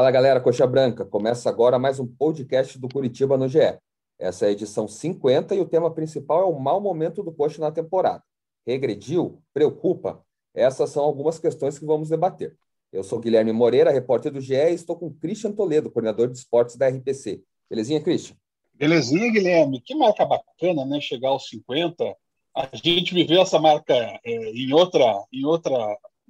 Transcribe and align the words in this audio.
Fala 0.00 0.10
galera, 0.10 0.40
Coxa 0.40 0.66
Branca. 0.66 1.04
Começa 1.04 1.50
agora 1.50 1.78
mais 1.78 2.00
um 2.00 2.06
podcast 2.06 2.78
do 2.78 2.88
Curitiba 2.88 3.36
no 3.36 3.46
GE. 3.46 3.78
Essa 4.18 4.46
é 4.46 4.48
a 4.48 4.52
edição 4.52 4.88
50 4.88 5.54
e 5.54 5.60
o 5.60 5.66
tema 5.66 5.92
principal 5.92 6.40
é 6.40 6.44
o 6.46 6.58
mau 6.58 6.80
momento 6.80 7.22
do 7.22 7.30
Coxa 7.30 7.60
na 7.60 7.70
temporada. 7.70 8.24
Regrediu? 8.66 9.42
Preocupa? 9.52 10.24
Essas 10.54 10.88
são 10.88 11.04
algumas 11.04 11.38
questões 11.38 11.78
que 11.78 11.84
vamos 11.84 12.08
debater. 12.08 12.56
Eu 12.90 13.04
sou 13.04 13.20
Guilherme 13.20 13.52
Moreira, 13.52 13.90
repórter 13.90 14.32
do 14.32 14.40
GE, 14.40 14.54
e 14.54 14.72
estou 14.72 14.96
com 14.96 15.12
Christian 15.12 15.52
Toledo, 15.52 15.90
coordenador 15.90 16.28
de 16.28 16.38
esportes 16.38 16.76
da 16.76 16.88
RPC. 16.88 17.42
Belezinha, 17.68 18.00
Christian? 18.00 18.36
Belezinha, 18.72 19.30
Guilherme. 19.30 19.82
Que 19.82 19.94
marca 19.94 20.24
bacana, 20.24 20.86
né? 20.86 20.98
Chegar 21.02 21.28
aos 21.28 21.46
50. 21.50 22.16
A 22.56 22.70
gente 22.72 23.12
viveu 23.12 23.42
essa 23.42 23.58
marca 23.58 23.94
é, 24.24 24.50
em 24.50 24.72
outra, 24.72 25.22
em 25.30 25.44
outra 25.44 25.74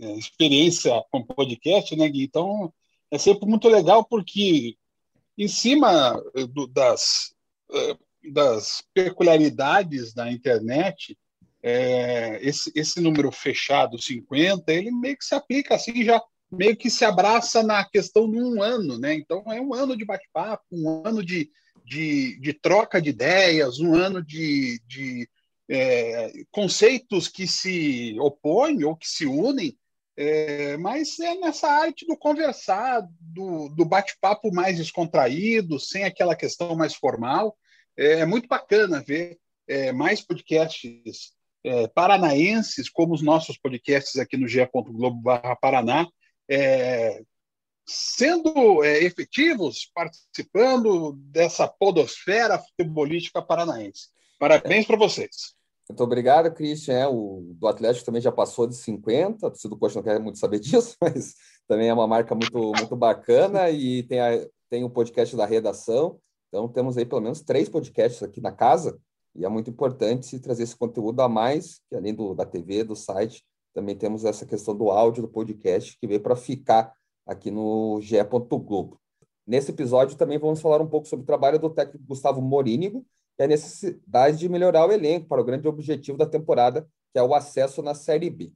é, 0.00 0.12
experiência 0.14 1.00
com 1.12 1.22
podcast, 1.22 1.94
né, 1.94 2.08
Gui? 2.08 2.24
Então, 2.24 2.72
é 3.10 3.18
sempre 3.18 3.46
muito 3.46 3.68
legal 3.68 4.04
porque 4.04 4.76
em 5.36 5.48
cima 5.48 6.22
do, 6.52 6.66
das, 6.66 7.34
eh, 7.72 7.96
das 8.32 8.84
peculiaridades 8.92 10.12
da 10.12 10.30
internet, 10.30 11.16
é, 11.62 12.38
esse, 12.42 12.70
esse 12.74 13.00
número 13.00 13.30
fechado, 13.32 14.00
50, 14.00 14.72
ele 14.72 14.90
meio 14.90 15.16
que 15.16 15.24
se 15.24 15.34
aplica 15.34 15.74
assim, 15.74 16.04
já 16.04 16.22
meio 16.50 16.76
que 16.76 16.90
se 16.90 17.04
abraça 17.04 17.62
na 17.62 17.84
questão 17.84 18.30
de 18.30 18.38
um 18.38 18.62
ano, 18.62 18.98
né? 18.98 19.14
Então 19.14 19.42
é 19.46 19.60
um 19.60 19.72
ano 19.72 19.96
de 19.96 20.04
bate-papo, 20.04 20.64
um 20.72 21.06
ano 21.06 21.24
de, 21.24 21.50
de, 21.84 22.38
de, 22.40 22.52
troca 22.52 23.00
de 23.00 23.10
ideias, 23.10 23.78
um 23.78 23.94
ano 23.94 24.22
de, 24.22 24.80
de 24.86 25.28
é, 25.68 26.32
conceitos 26.50 27.28
que 27.28 27.46
se 27.46 28.16
opõem 28.18 28.82
ou 28.84 28.96
que 28.96 29.08
se 29.08 29.26
unem 29.26 29.76
é, 30.22 30.76
mas 30.76 31.18
é 31.18 31.34
nessa 31.36 31.66
arte 31.66 32.06
do 32.06 32.14
conversar, 32.14 33.08
do, 33.18 33.70
do 33.70 33.86
bate-papo 33.86 34.52
mais 34.52 34.76
descontraído, 34.76 35.80
sem 35.80 36.04
aquela 36.04 36.36
questão 36.36 36.76
mais 36.76 36.94
formal. 36.94 37.56
É, 37.96 38.20
é 38.20 38.26
muito 38.26 38.46
bacana 38.46 39.00
ver 39.00 39.38
é, 39.66 39.92
mais 39.92 40.20
podcasts 40.20 41.32
é, 41.64 41.88
paranaenses, 41.88 42.90
como 42.90 43.14
os 43.14 43.22
nossos 43.22 43.56
podcasts 43.56 44.16
aqui 44.16 44.36
no 44.36 44.46
ge.globo 44.46 45.22
Paraná, 45.58 46.06
é, 46.50 47.22
sendo 47.86 48.84
é, 48.84 49.02
efetivos, 49.02 49.90
participando 49.94 51.12
dessa 51.30 51.66
podosfera 51.66 52.58
futebolística 52.58 53.40
paranaense. 53.40 54.08
Parabéns 54.38 54.84
para 54.84 54.98
vocês. 54.98 55.54
Muito 55.90 56.04
obrigado, 56.04 56.54
Christian. 56.54 56.94
É, 56.94 57.08
o 57.08 57.42
do 57.56 57.66
Atlético 57.66 58.06
também 58.06 58.22
já 58.22 58.30
passou 58.30 58.64
de 58.64 58.76
50. 58.76 59.44
A 59.44 59.50
torcida 59.50 59.74
do 59.74 59.76
Coxa 59.76 59.96
não 59.96 60.04
quer 60.04 60.20
muito 60.20 60.38
saber 60.38 60.60
disso, 60.62 60.96
mas 61.00 61.34
também 61.66 61.88
é 61.88 61.92
uma 61.92 62.06
marca 62.06 62.32
muito, 62.32 62.58
muito 62.78 62.94
bacana. 62.94 63.68
E 63.70 64.04
tem, 64.04 64.20
a, 64.20 64.46
tem 64.68 64.84
o 64.84 64.90
podcast 64.90 65.34
da 65.34 65.44
redação. 65.44 66.20
Então, 66.46 66.68
temos 66.68 66.96
aí 66.96 67.04
pelo 67.04 67.20
menos 67.20 67.40
três 67.40 67.68
podcasts 67.68 68.22
aqui 68.22 68.40
na 68.40 68.52
casa. 68.52 69.00
E 69.34 69.44
é 69.44 69.48
muito 69.48 69.68
importante 69.68 70.38
trazer 70.38 70.62
esse 70.62 70.76
conteúdo 70.76 71.22
a 71.22 71.28
mais, 71.28 71.80
que 71.88 71.96
além 71.96 72.14
do, 72.14 72.36
da 72.36 72.46
TV, 72.46 72.84
do 72.84 72.94
site, 72.94 73.42
também 73.74 73.96
temos 73.96 74.24
essa 74.24 74.46
questão 74.46 74.76
do 74.76 74.92
áudio 74.92 75.22
do 75.22 75.28
podcast, 75.28 75.98
que 75.98 76.06
veio 76.06 76.20
para 76.20 76.36
ficar 76.36 76.94
aqui 77.26 77.50
no 77.50 78.00
ge. 78.00 78.22
Globo. 78.22 79.00
Nesse 79.44 79.72
episódio 79.72 80.16
também 80.16 80.38
vamos 80.38 80.60
falar 80.60 80.80
um 80.80 80.88
pouco 80.88 81.08
sobre 81.08 81.24
o 81.24 81.26
trabalho 81.26 81.58
do 81.58 81.68
técnico 81.68 82.06
Gustavo 82.06 82.40
Morínigo, 82.40 83.04
e 83.40 83.42
a 83.42 83.46
necessidade 83.46 84.36
de 84.36 84.48
melhorar 84.50 84.86
o 84.86 84.92
elenco 84.92 85.26
para 85.26 85.40
o 85.40 85.44
grande 85.44 85.66
objetivo 85.66 86.18
da 86.18 86.26
temporada, 86.26 86.86
que 87.10 87.18
é 87.18 87.22
o 87.22 87.34
acesso 87.34 87.82
na 87.82 87.94
Série 87.94 88.28
B. 88.28 88.52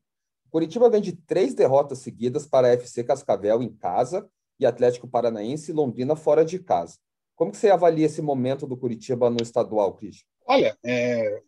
O 0.47 0.50
Curitiba 0.50 0.91
vem 0.91 1.00
de 1.00 1.12
três 1.12 1.55
derrotas 1.55 2.00
seguidas 2.00 2.47
para 2.47 2.69
a 2.69 2.71
FC 2.72 3.03
Cascavel 3.03 3.62
em 3.62 3.72
casa 3.72 4.28
e 4.61 4.67
Atlético 4.67 5.09
Paranaense 5.09 5.71
e 5.71 5.75
Londrina 5.75 6.15
fora 6.15 6.45
de 6.45 6.59
casa. 6.59 6.99
Como 7.34 7.50
que 7.50 7.56
você 7.56 7.71
avalia 7.71 8.05
esse 8.05 8.21
momento 8.21 8.67
do 8.67 8.77
Curitiba 8.77 9.31
no 9.31 9.43
estadual, 9.43 9.95
Cris? 9.95 10.22
Olha, 10.47 10.77
é, 10.84 11.43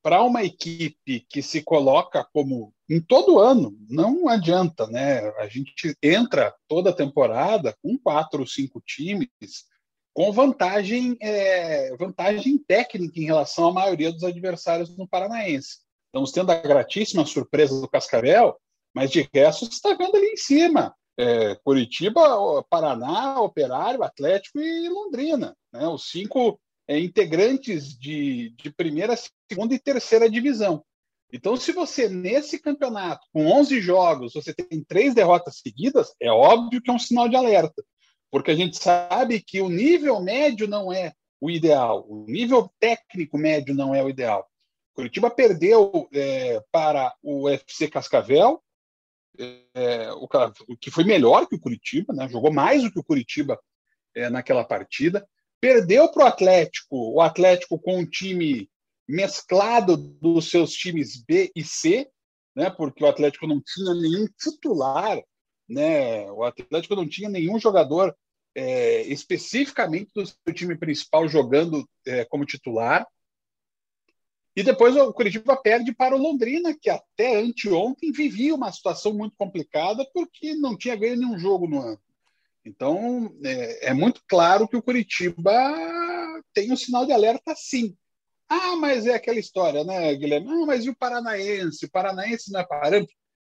para 0.00 0.22
uma 0.22 0.44
equipe 0.44 1.26
que 1.28 1.42
se 1.42 1.62
coloca 1.62 2.24
como 2.32 2.72
em 2.88 3.00
todo 3.00 3.40
ano, 3.40 3.76
não 3.88 4.28
adianta, 4.28 4.86
né? 4.86 5.28
A 5.38 5.48
gente 5.48 5.96
entra 6.00 6.54
toda 6.68 6.94
temporada 6.94 7.76
com 7.82 7.98
quatro 7.98 8.40
ou 8.40 8.46
cinco 8.46 8.80
times 8.80 9.28
com 10.12 10.32
vantagem, 10.32 11.16
é, 11.20 11.96
vantagem 11.96 12.58
técnica 12.58 13.18
em 13.18 13.24
relação 13.24 13.68
à 13.68 13.72
maioria 13.72 14.12
dos 14.12 14.24
adversários 14.24 14.96
no 14.96 15.08
Paranaense. 15.08 15.78
Estamos 16.06 16.32
tendo 16.32 16.50
a 16.50 16.56
gratíssima 16.56 17.24
surpresa 17.24 17.80
do 17.80 17.88
Cascavel, 17.88 18.56
mas 18.94 19.10
de 19.10 19.28
resto 19.32 19.66
você 19.66 19.72
está 19.72 19.94
vendo 19.94 20.16
ali 20.16 20.26
em 20.26 20.36
cima. 20.36 20.94
É, 21.16 21.54
Curitiba, 21.56 22.20
Paraná, 22.68 23.40
Operário, 23.40 24.02
Atlético 24.02 24.58
e 24.58 24.88
Londrina. 24.88 25.56
Né? 25.72 25.86
Os 25.86 26.10
cinco 26.10 26.60
é, 26.88 26.98
integrantes 26.98 27.96
de, 27.96 28.50
de 28.56 28.70
primeira, 28.70 29.14
segunda 29.48 29.74
e 29.74 29.78
terceira 29.78 30.28
divisão. 30.28 30.84
Então, 31.32 31.56
se 31.56 31.70
você, 31.70 32.08
nesse 32.08 32.58
campeonato, 32.58 33.24
com 33.32 33.46
11 33.46 33.80
jogos, 33.80 34.32
você 34.34 34.52
tem 34.52 34.82
três 34.82 35.14
derrotas 35.14 35.60
seguidas, 35.60 36.12
é 36.20 36.30
óbvio 36.30 36.82
que 36.82 36.90
é 36.90 36.94
um 36.94 36.98
sinal 36.98 37.28
de 37.28 37.36
alerta 37.36 37.84
porque 38.30 38.50
a 38.50 38.56
gente 38.56 38.76
sabe 38.76 39.40
que 39.40 39.60
o 39.60 39.68
nível 39.68 40.20
médio 40.20 40.68
não 40.68 40.92
é 40.92 41.12
o 41.40 41.50
ideal, 41.50 42.06
o 42.08 42.26
nível 42.26 42.70
técnico 42.78 43.38
médio 43.38 43.74
não 43.74 43.94
é 43.94 44.02
o 44.02 44.08
ideal. 44.08 44.48
Curitiba 44.94 45.30
perdeu 45.30 46.08
é, 46.12 46.62
para 46.70 47.14
o 47.22 47.48
FC 47.48 47.88
Cascavel, 47.88 48.62
é, 49.74 50.12
o, 50.12 50.28
que 50.76 50.90
foi 50.90 51.04
melhor 51.04 51.46
que 51.46 51.54
o 51.54 51.60
Curitiba, 51.60 52.12
né? 52.12 52.28
jogou 52.28 52.52
mais 52.52 52.82
do 52.82 52.92
que 52.92 52.98
o 52.98 53.04
Curitiba 53.04 53.58
é, 54.14 54.28
naquela 54.28 54.64
partida. 54.64 55.26
Perdeu 55.60 56.10
para 56.10 56.24
o 56.24 56.26
Atlético, 56.26 57.14
o 57.14 57.20
Atlético 57.20 57.78
com 57.78 57.98
um 57.98 58.06
time 58.06 58.68
mesclado 59.08 59.96
dos 59.96 60.50
seus 60.50 60.72
times 60.72 61.22
B 61.24 61.50
e 61.54 61.64
C, 61.64 62.08
né? 62.54 62.70
porque 62.70 63.02
o 63.02 63.08
Atlético 63.08 63.46
não 63.46 63.60
tinha 63.60 63.94
nenhum 63.94 64.26
titular 64.38 65.18
né? 65.70 66.30
O 66.32 66.42
Atlético 66.42 66.96
não 66.96 67.08
tinha 67.08 67.28
nenhum 67.28 67.58
jogador 67.58 68.14
é, 68.54 69.02
especificamente 69.02 70.10
do 70.14 70.26
seu 70.26 70.52
time 70.52 70.76
principal 70.76 71.28
jogando 71.28 71.88
é, 72.04 72.24
como 72.24 72.44
titular. 72.44 73.06
E 74.56 74.64
depois 74.64 74.96
o 74.96 75.12
Curitiba 75.12 75.56
perde 75.56 75.94
para 75.94 76.14
o 76.14 76.18
Londrina, 76.18 76.76
que 76.78 76.90
até 76.90 77.36
anteontem 77.36 78.10
vivia 78.10 78.54
uma 78.54 78.72
situação 78.72 79.14
muito 79.14 79.36
complicada 79.38 80.04
porque 80.12 80.54
não 80.54 80.76
tinha 80.76 80.96
ganho 80.96 81.16
nenhum 81.16 81.38
jogo 81.38 81.68
no 81.68 81.80
ano. 81.80 82.00
Então 82.64 83.32
é, 83.44 83.90
é 83.90 83.94
muito 83.94 84.22
claro 84.28 84.66
que 84.68 84.76
o 84.76 84.82
Curitiba 84.82 85.52
tem 86.52 86.72
um 86.72 86.76
sinal 86.76 87.06
de 87.06 87.12
alerta 87.12 87.54
sim. 87.54 87.96
Ah, 88.48 88.74
mas 88.74 89.06
é 89.06 89.14
aquela 89.14 89.38
história, 89.38 89.84
né, 89.84 90.12
Guilherme? 90.16 90.48
Ah, 90.50 90.66
mas 90.66 90.84
e 90.84 90.90
o 90.90 90.96
Paranaense? 90.96 91.86
O 91.86 91.90
Paranaense 91.90 92.50
não 92.50 92.58
é 92.58 92.66
parâmetro? 92.66 93.14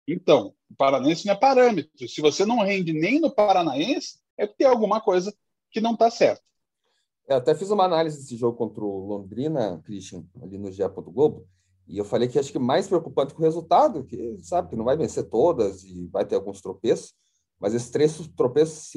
Então, 0.07 0.53
o 0.69 0.75
Paranaense 0.75 1.25
não 1.25 1.33
é 1.33 1.37
parâmetro. 1.37 1.91
Se 2.07 2.21
você 2.21 2.45
não 2.45 2.59
rende 2.59 2.93
nem 2.93 3.19
no 3.19 3.31
Paranaense, 3.31 4.19
é 4.37 4.45
porque 4.45 4.63
tem 4.63 4.67
alguma 4.67 4.99
coisa 4.99 5.33
que 5.69 5.79
não 5.79 5.93
está 5.93 6.09
certo. 6.09 6.41
Eu 7.27 7.37
até 7.37 7.55
fiz 7.55 7.69
uma 7.69 7.85
análise 7.85 8.17
desse 8.17 8.35
jogo 8.35 8.57
contra 8.57 8.83
o 8.83 9.05
Londrina, 9.05 9.81
Christian, 9.85 10.25
ali 10.41 10.57
no 10.57 10.71
GE. 10.71 10.83
Globo, 10.87 11.47
e 11.87 11.97
eu 11.97 12.05
falei 12.05 12.27
que 12.27 12.39
acho 12.39 12.51
que 12.51 12.59
mais 12.59 12.87
preocupante 12.87 13.33
com 13.33 13.41
o 13.41 13.45
resultado, 13.45 14.03
que 14.03 14.37
sabe 14.41 14.69
que 14.69 14.75
não 14.75 14.85
vai 14.85 14.97
vencer 14.97 15.29
todas 15.29 15.83
e 15.83 16.07
vai 16.07 16.25
ter 16.25 16.35
alguns 16.35 16.61
tropeços, 16.61 17.13
mas 17.59 17.73
esses 17.73 17.89
três 17.89 18.17
tropeços 18.35 18.91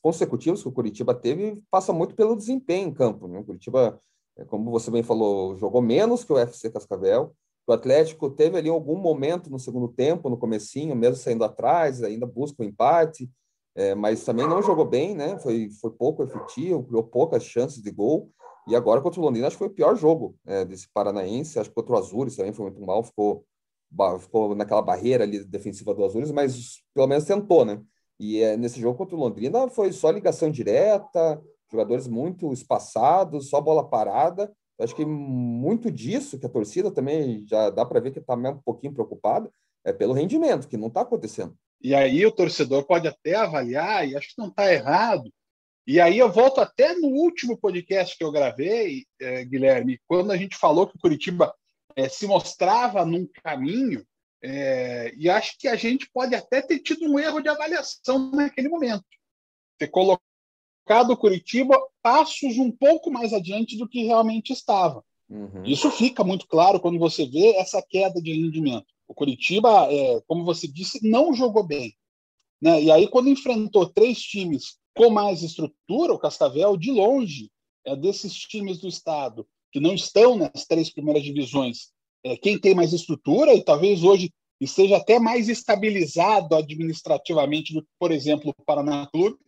consecutivos 0.00 0.62
que 0.62 0.68
o 0.68 0.72
Curitiba 0.72 1.14
teve 1.14 1.62
passa 1.70 1.92
muito 1.92 2.14
pelo 2.16 2.36
desempenho 2.36 2.88
em 2.88 2.92
campo. 2.92 3.28
Né? 3.28 3.38
O 3.38 3.44
Curitiba, 3.44 4.00
é, 4.36 4.44
como 4.44 4.70
você 4.70 4.90
bem 4.90 5.02
falou, 5.02 5.56
jogou 5.56 5.80
menos 5.80 6.24
que 6.24 6.32
o 6.32 6.38
FC 6.38 6.70
Cascavel, 6.70 7.34
o 7.66 7.72
Atlético 7.72 8.30
teve 8.30 8.58
ali 8.58 8.68
algum 8.68 8.96
momento 8.96 9.50
no 9.50 9.58
segundo 9.58 9.88
tempo, 9.88 10.28
no 10.28 10.36
comecinho, 10.36 10.96
mesmo 10.96 11.16
saindo 11.16 11.44
atrás, 11.44 12.02
ainda 12.02 12.26
busca 12.26 12.62
o 12.62 12.64
um 12.64 12.68
empate, 12.68 13.30
é, 13.74 13.94
mas 13.94 14.24
também 14.24 14.46
não 14.48 14.62
jogou 14.62 14.84
bem, 14.84 15.14
né? 15.14 15.38
Foi, 15.38 15.70
foi 15.80 15.90
pouco 15.90 16.22
efetivo, 16.22 16.84
criou 16.84 17.04
poucas 17.04 17.44
chances 17.44 17.82
de 17.82 17.90
gol. 17.90 18.30
E 18.68 18.76
agora 18.76 19.00
contra 19.00 19.20
o 19.20 19.24
Londrina, 19.24 19.46
acho 19.46 19.56
que 19.56 19.64
foi 19.64 19.68
o 19.68 19.74
pior 19.74 19.96
jogo 19.96 20.36
é, 20.46 20.64
desse 20.64 20.88
paranaense. 20.92 21.58
Acho 21.58 21.70
que 21.70 21.74
contra 21.74 21.94
o 21.94 21.98
Azures 21.98 22.36
também 22.36 22.52
foi 22.52 22.66
muito 22.66 22.80
mal, 22.84 23.02
ficou 23.02 23.44
ficou 24.18 24.54
naquela 24.54 24.80
barreira 24.80 25.24
ali 25.24 25.44
defensiva 25.44 25.92
do 25.92 26.04
Azures, 26.04 26.30
mas 26.30 26.82
pelo 26.94 27.06
menos 27.06 27.24
tentou, 27.24 27.64
né? 27.64 27.80
E 28.18 28.40
é, 28.40 28.56
nesse 28.56 28.80
jogo 28.80 28.96
contra 28.96 29.16
o 29.16 29.18
Londrina 29.18 29.68
foi 29.68 29.92
só 29.92 30.10
ligação 30.10 30.50
direta, 30.50 31.42
jogadores 31.70 32.06
muito 32.06 32.52
espaçados, 32.52 33.48
só 33.50 33.60
bola 33.60 33.88
parada. 33.88 34.50
Acho 34.80 34.94
que 34.94 35.04
muito 35.04 35.90
disso 35.90 36.38
que 36.38 36.46
a 36.46 36.48
torcida 36.48 36.90
também 36.90 37.44
já 37.46 37.70
dá 37.70 37.84
para 37.84 38.00
ver 38.00 38.10
que 38.10 38.18
está 38.18 38.34
um 38.34 38.58
pouquinho 38.58 38.92
preocupada 38.92 39.50
é 39.84 39.92
pelo 39.92 40.12
rendimento, 40.12 40.68
que 40.68 40.76
não 40.76 40.88
está 40.88 41.02
acontecendo. 41.02 41.56
E 41.80 41.94
aí 41.94 42.24
o 42.24 42.32
torcedor 42.32 42.84
pode 42.84 43.08
até 43.08 43.34
avaliar, 43.34 44.08
e 44.08 44.16
acho 44.16 44.28
que 44.28 44.38
não 44.38 44.48
está 44.48 44.72
errado. 44.72 45.32
E 45.84 46.00
aí 46.00 46.18
eu 46.18 46.30
volto 46.30 46.60
até 46.60 46.94
no 46.94 47.08
último 47.08 47.58
podcast 47.58 48.16
que 48.16 48.22
eu 48.22 48.30
gravei, 48.30 49.04
é, 49.20 49.44
Guilherme, 49.44 50.00
quando 50.06 50.30
a 50.30 50.36
gente 50.36 50.56
falou 50.56 50.86
que 50.86 50.96
o 50.96 51.00
Curitiba 51.00 51.52
é, 51.96 52.08
se 52.08 52.26
mostrava 52.26 53.04
num 53.04 53.28
caminho, 53.42 54.06
é, 54.44 55.12
e 55.16 55.28
acho 55.28 55.58
que 55.58 55.66
a 55.66 55.74
gente 55.74 56.08
pode 56.12 56.34
até 56.34 56.62
ter 56.62 56.78
tido 56.78 57.04
um 57.04 57.18
erro 57.18 57.40
de 57.40 57.48
avaliação 57.48 58.30
naquele 58.30 58.68
momento. 58.68 59.04
Ter 59.78 59.88
colocado 60.92 61.10
o 61.12 61.16
Curitiba 61.16 61.78
passos 62.02 62.58
um 62.58 62.70
pouco 62.70 63.10
mais 63.10 63.32
adiante 63.32 63.78
do 63.78 63.88
que 63.88 64.04
realmente 64.04 64.52
estava. 64.52 65.02
Uhum. 65.28 65.64
Isso 65.64 65.90
fica 65.90 66.22
muito 66.22 66.46
claro 66.46 66.78
quando 66.78 66.98
você 66.98 67.24
vê 67.24 67.54
essa 67.56 67.82
queda 67.82 68.20
de 68.20 68.32
rendimento. 68.32 68.86
O 69.08 69.14
Curitiba, 69.14 69.90
é, 69.90 70.20
como 70.26 70.44
você 70.44 70.68
disse, 70.68 71.00
não 71.08 71.32
jogou 71.32 71.66
bem. 71.66 71.94
Né? 72.60 72.82
E 72.82 72.90
aí, 72.90 73.08
quando 73.08 73.30
enfrentou 73.30 73.86
três 73.86 74.18
times 74.20 74.76
com 74.94 75.08
mais 75.08 75.42
estrutura, 75.42 76.12
o 76.12 76.18
Cascavel, 76.18 76.76
de 76.76 76.90
longe, 76.90 77.50
é 77.84 77.96
desses 77.96 78.34
times 78.34 78.78
do 78.78 78.88
estado 78.88 79.46
que 79.72 79.80
não 79.80 79.94
estão 79.94 80.36
nas 80.36 80.66
três 80.66 80.92
primeiras 80.92 81.22
divisões, 81.22 81.90
é, 82.22 82.36
quem 82.36 82.58
tem 82.58 82.74
mais 82.74 82.92
estrutura 82.92 83.54
e 83.54 83.64
talvez 83.64 84.04
hoje 84.04 84.30
esteja 84.60 84.98
até 84.98 85.18
mais 85.18 85.48
estabilizado 85.48 86.54
administrativamente 86.54 87.72
do 87.72 87.82
que, 87.82 87.88
por 87.98 88.12
exemplo, 88.12 88.54
o 88.56 88.64
Paraná 88.64 89.08
Clube. 89.10 89.38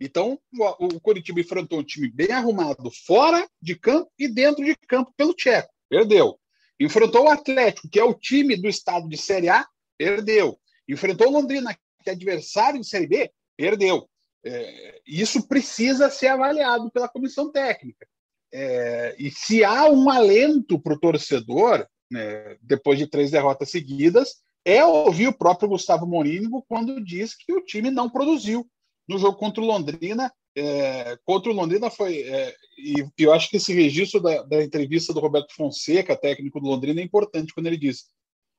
Então, 0.00 0.38
o, 0.78 1.00
Curitiba 1.00 1.40
enfrentou 1.40 1.80
um 1.80 1.84
time 1.84 2.08
bem 2.08 2.30
arrumado 2.30 2.90
fora 3.04 3.48
de 3.60 3.74
campo 3.74 4.10
e 4.18 4.28
dentro 4.28 4.64
de 4.64 4.76
campo 4.86 5.12
pelo 5.16 5.34
Tcheco. 5.34 5.72
Perdeu. 5.88 6.38
Enfrentou 6.78 7.24
o 7.24 7.28
Atlético, 7.28 7.88
que 7.90 7.98
é 7.98 8.04
o 8.04 8.14
time 8.14 8.56
do 8.56 8.68
estado 8.68 9.08
de 9.08 9.16
Série 9.16 9.48
A, 9.48 9.66
perdeu. 9.96 10.58
Enfrentou 10.88 11.28
o 11.28 11.32
Londrina, 11.32 11.74
que 11.74 12.10
é 12.10 12.12
adversário 12.12 12.80
de 12.80 12.86
Série 12.86 13.08
B, 13.08 13.32
perdeu. 13.56 14.08
É, 14.44 15.00
isso 15.04 15.48
precisa 15.48 16.08
ser 16.08 16.28
avaliado 16.28 16.90
pela 16.92 17.08
comissão 17.08 17.50
técnica. 17.50 18.06
É, 18.52 19.16
e 19.18 19.30
se 19.30 19.64
há 19.64 19.90
um 19.90 20.08
alento 20.08 20.80
para 20.80 20.94
o 20.94 21.00
torcedor, 21.00 21.86
né, 22.10 22.56
depois 22.62 22.98
de 22.98 23.08
três 23.08 23.32
derrotas 23.32 23.70
seguidas, 23.70 24.36
é 24.64 24.84
ouvir 24.84 25.28
o 25.28 25.36
próprio 25.36 25.68
Gustavo 25.68 26.06
Morínigo 26.06 26.64
quando 26.68 27.02
diz 27.02 27.34
que 27.34 27.52
o 27.52 27.64
time 27.64 27.90
não 27.90 28.08
produziu 28.08 28.66
no 29.08 29.18
jogo 29.18 29.38
contra 29.38 29.62
o 29.62 29.66
Londrina. 29.66 30.32
É, 30.56 31.16
contra 31.24 31.50
o 31.50 31.54
Londrina 31.54 31.88
foi. 31.90 32.22
É, 32.22 32.54
e 32.76 33.04
eu 33.18 33.32
acho 33.32 33.48
que 33.48 33.56
esse 33.56 33.72
registro 33.72 34.20
da, 34.20 34.42
da, 34.42 34.62
entrevista 34.62 35.12
do 35.12 35.20
Roberto 35.20 35.54
Fonseca, 35.54 36.16
técnico 36.16 36.60
do 36.60 36.66
Londrina, 36.66 37.00
é 37.00 37.04
importante 37.04 37.54
quando 37.54 37.66
ele 37.66 37.76
diz: 37.76 38.06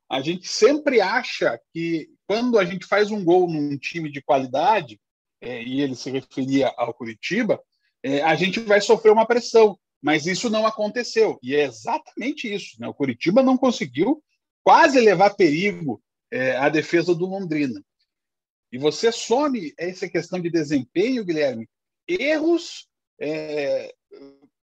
a 0.10 0.22
gente 0.22 0.48
sempre 0.48 1.02
acha 1.02 1.60
que 1.74 2.10
quando 2.28 2.58
a 2.58 2.66
gente 2.66 2.86
faz 2.86 3.12
um 3.12 3.24
gol 3.24 3.50
num 3.50 3.78
time 3.78 4.12
de 4.12 4.22
qualidade, 4.22 5.00
é, 5.42 5.62
e 5.64 5.82
ele 5.82 5.96
se 5.96 6.10
referia 6.10 6.74
ao 6.78 6.94
Curitiba, 6.94 7.62
é, 8.04 8.22
a 8.22 8.36
gente 8.36 8.60
vai 8.62 8.82
sofrer 8.82 9.12
uma 9.12 9.26
pressão. 9.26 9.78
Mas 10.02 10.26
isso 10.26 10.50
não 10.50 10.66
aconteceu. 10.66 11.38
E 11.44 11.54
é 11.54 11.64
exatamente 11.64 12.52
isso. 12.52 12.80
Né? 12.80 12.88
O 12.88 12.94
Curitiba 12.94 13.44
não 13.44 13.58
conseguiu 13.58 14.24
quase 14.64 15.00
levar 15.00 15.36
perigo 15.36 16.02
é, 16.32 16.56
à 16.56 16.70
defesa 16.70 17.14
do 17.14 17.26
Londrina. 17.26 17.84
E 18.72 18.78
você 18.78 19.12
some 19.12 19.74
essa 19.78 20.08
questão 20.08 20.40
de 20.40 20.50
desempenho, 20.50 21.26
Guilherme, 21.26 21.68
erros 22.08 22.88
é, 23.20 23.94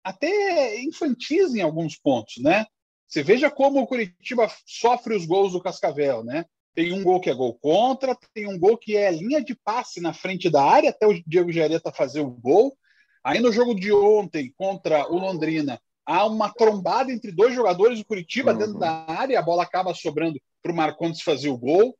até 0.03 0.79
infantis 0.81 1.55
em 1.55 1.61
alguns 1.61 1.97
pontos, 1.97 2.41
né? 2.41 2.65
Você 3.07 3.23
veja 3.23 3.49
como 3.49 3.81
o 3.81 3.87
Curitiba 3.87 4.51
sofre 4.65 5.15
os 5.15 5.25
gols 5.25 5.53
do 5.53 5.61
Cascavel, 5.61 6.23
né? 6.23 6.45
Tem 6.73 6.91
um 6.91 7.03
gol 7.03 7.21
que 7.21 7.29
é 7.29 7.33
gol 7.33 7.57
contra, 7.61 8.17
tem 8.33 8.47
um 8.47 8.59
gol 8.59 8.77
que 8.77 8.97
é 8.97 9.09
linha 9.11 9.41
de 9.41 9.55
passe 9.55 10.01
na 10.01 10.13
frente 10.13 10.49
da 10.49 10.63
área, 10.63 10.89
até 10.89 11.07
o 11.07 11.13
Diego 11.25 11.51
Jareta 11.51 11.91
fazer 11.91 12.19
o 12.19 12.29
gol. 12.29 12.77
Aí 13.23 13.39
no 13.39 13.51
jogo 13.51 13.73
de 13.73 13.91
ontem 13.91 14.53
contra 14.57 15.09
o 15.11 15.17
Londrina, 15.17 15.79
há 16.05 16.25
uma 16.25 16.53
trombada 16.53 17.11
entre 17.11 17.31
dois 17.31 17.55
jogadores 17.55 17.99
do 17.99 18.05
Curitiba 18.05 18.51
uhum. 18.51 18.57
dentro 18.57 18.77
da 18.77 19.05
área, 19.07 19.39
a 19.39 19.41
bola 19.41 19.63
acaba 19.63 19.93
sobrando 19.93 20.39
para 20.61 20.71
o 20.71 20.75
Marcondes 20.75 21.21
fazer 21.21 21.49
o 21.49 21.57
gol. 21.57 21.97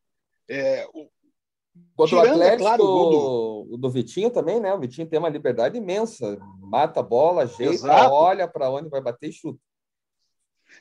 É, 0.48 0.86
o, 0.94 1.10
Contra 1.95 2.16
o 2.18 2.19
Atlético, 2.19 2.44
é 2.44 2.57
claro, 2.57 2.83
o, 2.83 3.66
do... 3.69 3.77
do 3.77 3.89
Vitinho 3.89 4.30
também, 4.30 4.60
né? 4.60 4.74
O 4.74 4.80
Vitinho 4.80 5.07
tem 5.07 5.18
uma 5.18 5.30
liberdade 5.30 5.77
imensa. 5.77 6.38
Mata 6.60 7.00
a 7.00 7.04
bola, 7.04 7.44
ajeita, 7.44 7.74
Exato. 7.74 8.13
olha 8.13 8.48
para 8.48 8.69
onde 8.69 8.89
vai 8.89 9.01
bater 9.01 9.30
e 9.30 9.33
chuta. 9.33 9.60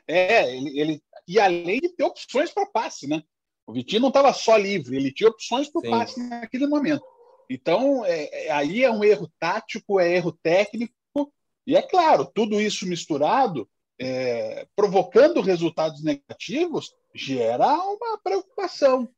É, 0.09 0.57
ele, 0.57 0.81
ele, 0.81 1.03
e 1.27 1.39
além 1.39 1.81
de 1.81 1.91
ter 1.91 2.05
opções 2.05 2.51
para 2.51 2.67
passe, 2.67 3.07
né? 3.07 3.23
O 3.67 3.73
Vitinho 3.73 4.03
não 4.03 4.09
estava 4.09 4.33
só 4.33 4.57
livre, 4.57 4.97
ele 4.97 5.13
tinha 5.13 5.31
opções 5.31 5.71
para 5.71 5.89
passe 5.89 6.21
naquele 6.29 6.67
momento. 6.67 7.05
Então, 7.49 8.05
é, 8.05 8.47
é, 8.47 8.51
aí 8.51 8.85
é 8.85 8.91
um 8.91 9.05
erro 9.05 9.31
tático, 9.39 10.01
é 10.01 10.17
erro 10.17 10.33
técnico, 10.43 10.93
e 11.67 11.77
é 11.77 11.83
claro, 11.83 12.27
tudo 12.27 12.61
isso 12.61 12.87
misturado, 12.87 13.69
é, 13.99 14.67
provocando 14.77 15.41
resultados 15.41 16.03
negativos, 16.03 16.95
gera 17.15 17.73
uma 17.75 18.19
preocupação. 18.19 19.09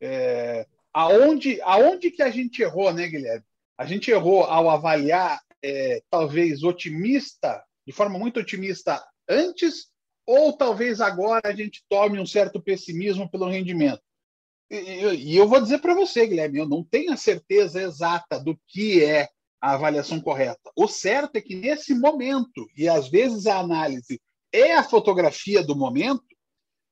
É, 0.00 0.66
aonde, 0.94 1.60
aonde 1.62 2.10
que 2.12 2.22
a 2.22 2.30
gente 2.30 2.62
errou, 2.62 2.92
né, 2.92 3.08
Guilherme? 3.08 3.44
A 3.76 3.84
gente 3.84 4.10
errou 4.10 4.44
ao 4.44 4.70
avaliar, 4.70 5.42
é, 5.62 6.00
talvez 6.08 6.62
otimista, 6.62 7.62
de 7.84 7.92
forma 7.92 8.18
muito 8.18 8.38
otimista 8.38 9.04
antes, 9.28 9.88
ou 10.24 10.56
talvez 10.56 11.00
agora 11.00 11.48
a 11.48 11.54
gente 11.54 11.84
tome 11.88 12.20
um 12.20 12.26
certo 12.26 12.62
pessimismo 12.62 13.28
pelo 13.28 13.48
rendimento. 13.48 14.00
E 14.70 15.36
eu 15.36 15.46
vou 15.46 15.60
dizer 15.60 15.78
para 15.78 15.94
você, 15.94 16.26
Guilherme, 16.26 16.58
eu 16.58 16.68
não 16.68 16.82
tenho 16.82 17.12
a 17.12 17.16
certeza 17.16 17.82
exata 17.82 18.40
do 18.40 18.58
que 18.66 19.04
é 19.04 19.28
a 19.60 19.72
avaliação 19.72 20.20
correta. 20.20 20.70
O 20.76 20.88
certo 20.88 21.36
é 21.36 21.40
que 21.40 21.54
nesse 21.54 21.94
momento, 21.94 22.66
e 22.76 22.88
às 22.88 23.08
vezes 23.08 23.46
a 23.46 23.58
análise 23.58 24.20
é 24.52 24.74
a 24.74 24.82
fotografia 24.82 25.62
do 25.62 25.76
momento, 25.76 26.24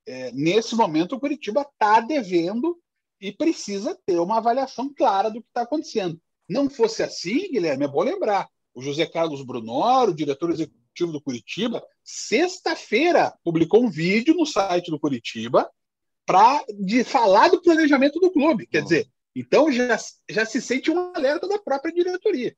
é, 0.07 0.33
nesse 0.33 0.75
momento 0.75 1.15
o 1.15 1.21
Curitiba 1.21 1.63
está 1.63 2.01
devendo 2.01 2.79
e 3.23 3.31
precisa 3.31 3.97
ter 4.05 4.19
uma 4.19 4.39
avaliação 4.39 4.93
clara 4.93 5.31
do 5.31 5.41
que 5.41 5.47
está 5.47 5.63
acontecendo. 5.63 6.21
Não 6.49 6.69
fosse 6.69 7.05
assim, 7.05 7.53
Guilherme, 7.53 7.85
é 7.85 7.89
bom 7.89 8.03
lembrar, 8.03 8.49
o 8.75 8.83
José 8.83 9.07
Carlos 9.07 9.45
Brunor, 9.45 10.09
o 10.09 10.15
diretor 10.15 10.51
executivo 10.51 11.13
do 11.13 11.23
Curitiba, 11.23 11.81
sexta-feira 12.03 13.33
publicou 13.45 13.85
um 13.85 13.89
vídeo 13.89 14.35
no 14.35 14.45
site 14.45 14.91
do 14.91 14.99
Curitiba 14.99 15.71
para 16.27 16.65
falar 17.05 17.49
do 17.49 17.63
planejamento 17.63 18.19
do 18.19 18.33
clube. 18.33 18.67
Quer 18.67 18.83
dizer, 18.83 19.09
então 19.37 19.71
já, 19.71 19.97
já 20.29 20.45
se 20.45 20.61
sente 20.61 20.91
um 20.91 21.13
alerta 21.15 21.47
da 21.47 21.61
própria 21.61 21.93
diretoria. 21.93 22.57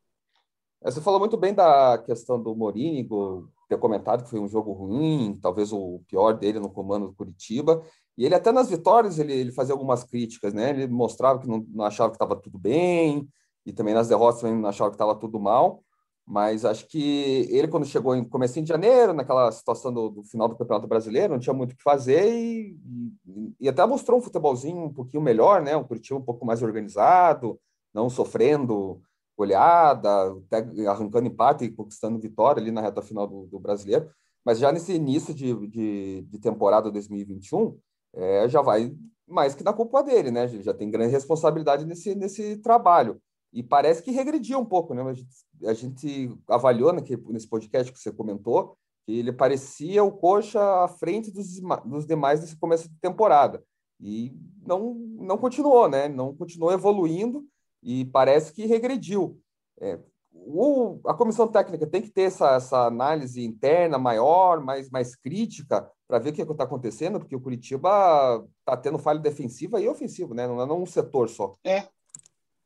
É, 0.83 0.91
você 0.91 1.01
falou 1.01 1.21
muito 1.21 1.37
bem 1.37 1.53
da 1.53 2.03
questão 2.07 2.43
do 2.43 2.55
Morínigo, 2.57 3.51
ter 3.69 3.79
comentado 3.79 4.25
que 4.25 4.31
foi 4.31 4.41
um 4.41 4.49
jogo 4.49 4.73
ruim, 4.73 5.39
talvez 5.43 5.73
o 5.73 6.01
pior 6.09 6.33
dele 6.33 6.59
no 6.59 6.71
comando 6.71 7.09
do 7.09 7.15
Curitiba. 7.15 7.85
E 8.17 8.25
ele 8.25 8.35
até 8.35 8.53
nas 8.53 8.71
vitórias 8.71 9.19
ele, 9.19 9.33
ele 9.33 9.53
fazia 9.53 9.75
algumas 9.75 10.05
críticas, 10.05 10.55
né? 10.55 10.71
Ele 10.71 10.87
mostrava 10.87 11.39
que 11.41 11.49
não, 11.49 11.65
não 11.69 11.85
achava 11.85 12.11
que 12.11 12.17
estava 12.17 12.37
tudo 12.37 12.59
bem, 12.59 13.29
e 13.67 13.73
também 13.73 13.95
nas 13.95 14.09
derrotas 14.09 14.41
também 14.41 14.57
não 14.59 14.69
achava 14.69 14.91
que 14.91 14.95
estava 14.95 15.15
tudo 15.15 15.41
mal. 15.41 15.83
Mas 16.27 16.65
acho 16.65 16.87
que 16.89 17.47
ele, 17.51 17.69
quando 17.69 17.85
chegou 17.85 18.17
em 18.17 18.25
começo 18.25 18.61
de 18.61 18.67
janeiro, 18.67 19.13
naquela 19.13 19.53
situação 19.53 19.93
do, 19.93 20.09
do, 20.09 20.25
final 20.25 20.49
do 20.49 20.57
Campeonato 20.57 20.87
Brasileiro, 20.87 21.35
não 21.35 21.41
tinha 21.41 21.53
muito 21.53 21.73
o 21.73 21.77
que 21.77 21.83
fazer 21.83 22.33
e, 22.35 22.79
e, 23.27 23.55
e, 23.61 23.69
até 23.69 23.85
mostrou 23.85 24.19
um 24.19 24.23
futebolzinho 24.23 24.85
um 24.85 24.93
pouquinho 24.93 25.23
melhor, 25.23 25.61
né? 25.63 25.77
Um 25.77 25.85
Curitiba 25.85 26.19
um 26.19 26.25
pouco 26.25 26.47
mais 26.47 26.63
organizado, 26.63 27.61
não 27.93 28.09
sofrendo 28.09 29.03
goleada, 29.37 30.33
até 30.51 30.89
arrancando 30.89 31.29
empate 31.29 31.65
e 31.65 31.71
conquistando 31.71 32.19
vitória 32.19 32.61
ali 32.61 32.71
na 32.71 32.81
reta 32.81 33.03
final 33.03 33.27
do, 33.27 33.47
do 33.47 33.59
Brasileiro. 33.59 34.09
Mas 34.45 34.59
já 34.59 34.73
nesse 34.73 34.95
início 34.95 35.35
de, 35.35 35.55
de, 35.69 36.23
de 36.23 36.39
temporada 36.39 36.91
2021, 36.91 37.77
é, 38.15 38.49
já 38.49 38.63
vai 38.63 38.95
mais 39.27 39.55
que 39.55 39.65
na 39.65 39.73
culpa 39.73 40.03
dele, 40.03 40.31
né? 40.31 40.47
Já 40.49 40.75
tem 40.75 40.91
grande 40.91 41.13
responsabilidade 41.13 41.85
nesse, 41.85 42.15
nesse 42.15 42.57
trabalho. 42.59 43.21
E 43.53 43.63
parece 43.63 44.03
que 44.03 44.11
regrediu 44.11 44.59
um 44.59 44.65
pouco, 44.65 44.95
né? 44.95 45.03
A 45.03 45.13
gente, 45.13 45.29
a 45.65 45.75
gente 45.75 46.39
avaliou 46.49 46.93
naquele, 46.93 47.23
nesse 47.29 47.49
podcast 47.49 47.93
que 47.93 47.99
você 47.99 48.13
comentou 48.13 48.77
que 49.07 49.13
ele 49.19 49.33
parecia 49.33 50.03
o 50.03 50.11
coxa 50.11 50.61
à 50.85 50.89
frente 50.89 51.31
dos, 51.31 51.61
dos 51.85 52.07
demais 52.07 52.41
nesse 52.41 52.57
começo 52.57 52.89
de 52.89 52.99
temporada. 53.01 53.63
E 54.01 54.35
não, 54.67 54.95
não 54.95 55.39
continuou, 55.39 55.89
né? 55.89 56.09
Não 56.09 56.35
continuou 56.35 56.73
evoluindo 56.73 57.45
e 57.83 58.07
parece 58.07 58.53
que 58.53 58.67
regrediu. 58.67 59.39
É, 59.81 59.99
o, 60.47 61.01
a 61.07 61.15
comissão 61.15 61.49
técnica 61.49 61.87
tem 61.87 62.03
que 62.03 62.11
ter 62.11 62.23
essa, 62.23 62.57
essa 62.57 62.87
análise 62.87 63.43
interna 63.43 63.99
maior, 63.99 64.61
mais, 64.61 64.91
mais 64.91 65.17
crítica, 65.17 65.91
para 66.07 66.19
ver 66.19 66.31
o 66.31 66.33
que 66.33 66.43
é 66.43 66.45
está 66.45 66.65
acontecendo, 66.65 67.19
porque 67.19 67.35
o 67.35 67.41
Curitiba 67.41 68.47
está 68.61 68.77
tendo 68.77 68.99
falha 68.99 69.19
defensiva 69.19 69.81
e 69.81 69.89
ofensiva, 69.89 70.35
né? 70.35 70.47
Não 70.47 70.61
é 70.61 70.73
um 70.73 70.87
setor 70.87 71.29
só. 71.29 71.55
É, 71.65 71.89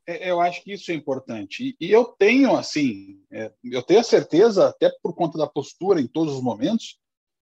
é, 0.07 0.31
eu 0.31 0.41
acho 0.41 0.63
que 0.63 0.73
isso 0.73 0.91
é 0.91 0.93
importante. 0.93 1.75
E, 1.79 1.91
eu 1.91 2.05
tenho, 2.05 2.55
assim, 2.55 3.21
é, 3.31 3.51
eu 3.63 3.83
tenho 3.83 3.99
a 3.99 4.03
certeza, 4.03 4.67
até 4.67 4.91
por 5.01 5.13
conta 5.13 5.37
da 5.37 5.47
postura 5.47 6.01
em 6.01 6.07
todos 6.07 6.35
os 6.35 6.41
momentos, 6.41 6.97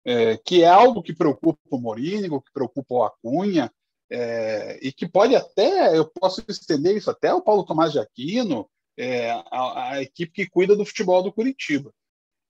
é, 0.04 0.36
que 0.36 0.62
é 0.62 0.68
algo 0.68 1.02
que 1.02 1.14
preocupa 1.14 1.58
o 1.70 1.78
Morínigo, 1.78 2.40
que 2.40 2.52
preocupa 2.52 2.94
o 2.94 3.04
Acunha, 3.04 3.72
é, 4.10 4.78
e 4.82 4.92
que 4.92 5.08
pode 5.08 5.34
até, 5.34 5.96
eu 5.96 6.06
posso 6.06 6.42
estender 6.48 6.96
isso 6.96 7.10
até 7.10 7.32
o 7.32 7.42
Paulo 7.42 7.64
Tomás 7.64 7.92
de 7.92 7.98
Aquino, 7.98 8.68
é, 8.96 9.30
a, 9.30 9.90
a, 9.90 10.02
equipe 10.02 10.32
que 10.32 10.50
cuida 10.50 10.76
do 10.76 10.84
futebol 10.84 11.22
do 11.22 11.32
Curitiba. 11.32 11.92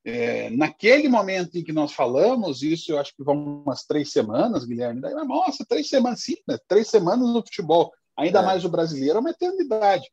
É, 0.05 0.51
naquele 0.51 1.09
momento 1.09 1.57
em 1.57 1.63
que 1.63 1.73
nós 1.73 1.93
falamos, 1.93 2.63
isso 2.63 2.91
eu 2.91 2.99
acho 2.99 3.15
que 3.15 3.23
vão 3.23 3.63
umas 3.63 3.85
três 3.85 4.11
semanas, 4.11 4.65
Guilherme, 4.65 5.01
daí, 5.01 5.15
nossa, 5.15 5.65
três 5.65 5.89
semanas, 5.89 6.23
sim, 6.23 6.37
né? 6.47 6.59
três 6.67 6.89
semanas 6.89 7.29
no 7.29 7.43
futebol, 7.43 7.93
ainda 8.17 8.41
é. 8.41 8.43
mais 8.43 8.65
o 8.65 8.69
brasileiro, 8.69 9.19
é 9.19 9.21
uma 9.21 9.31
eternidade. 9.31 10.11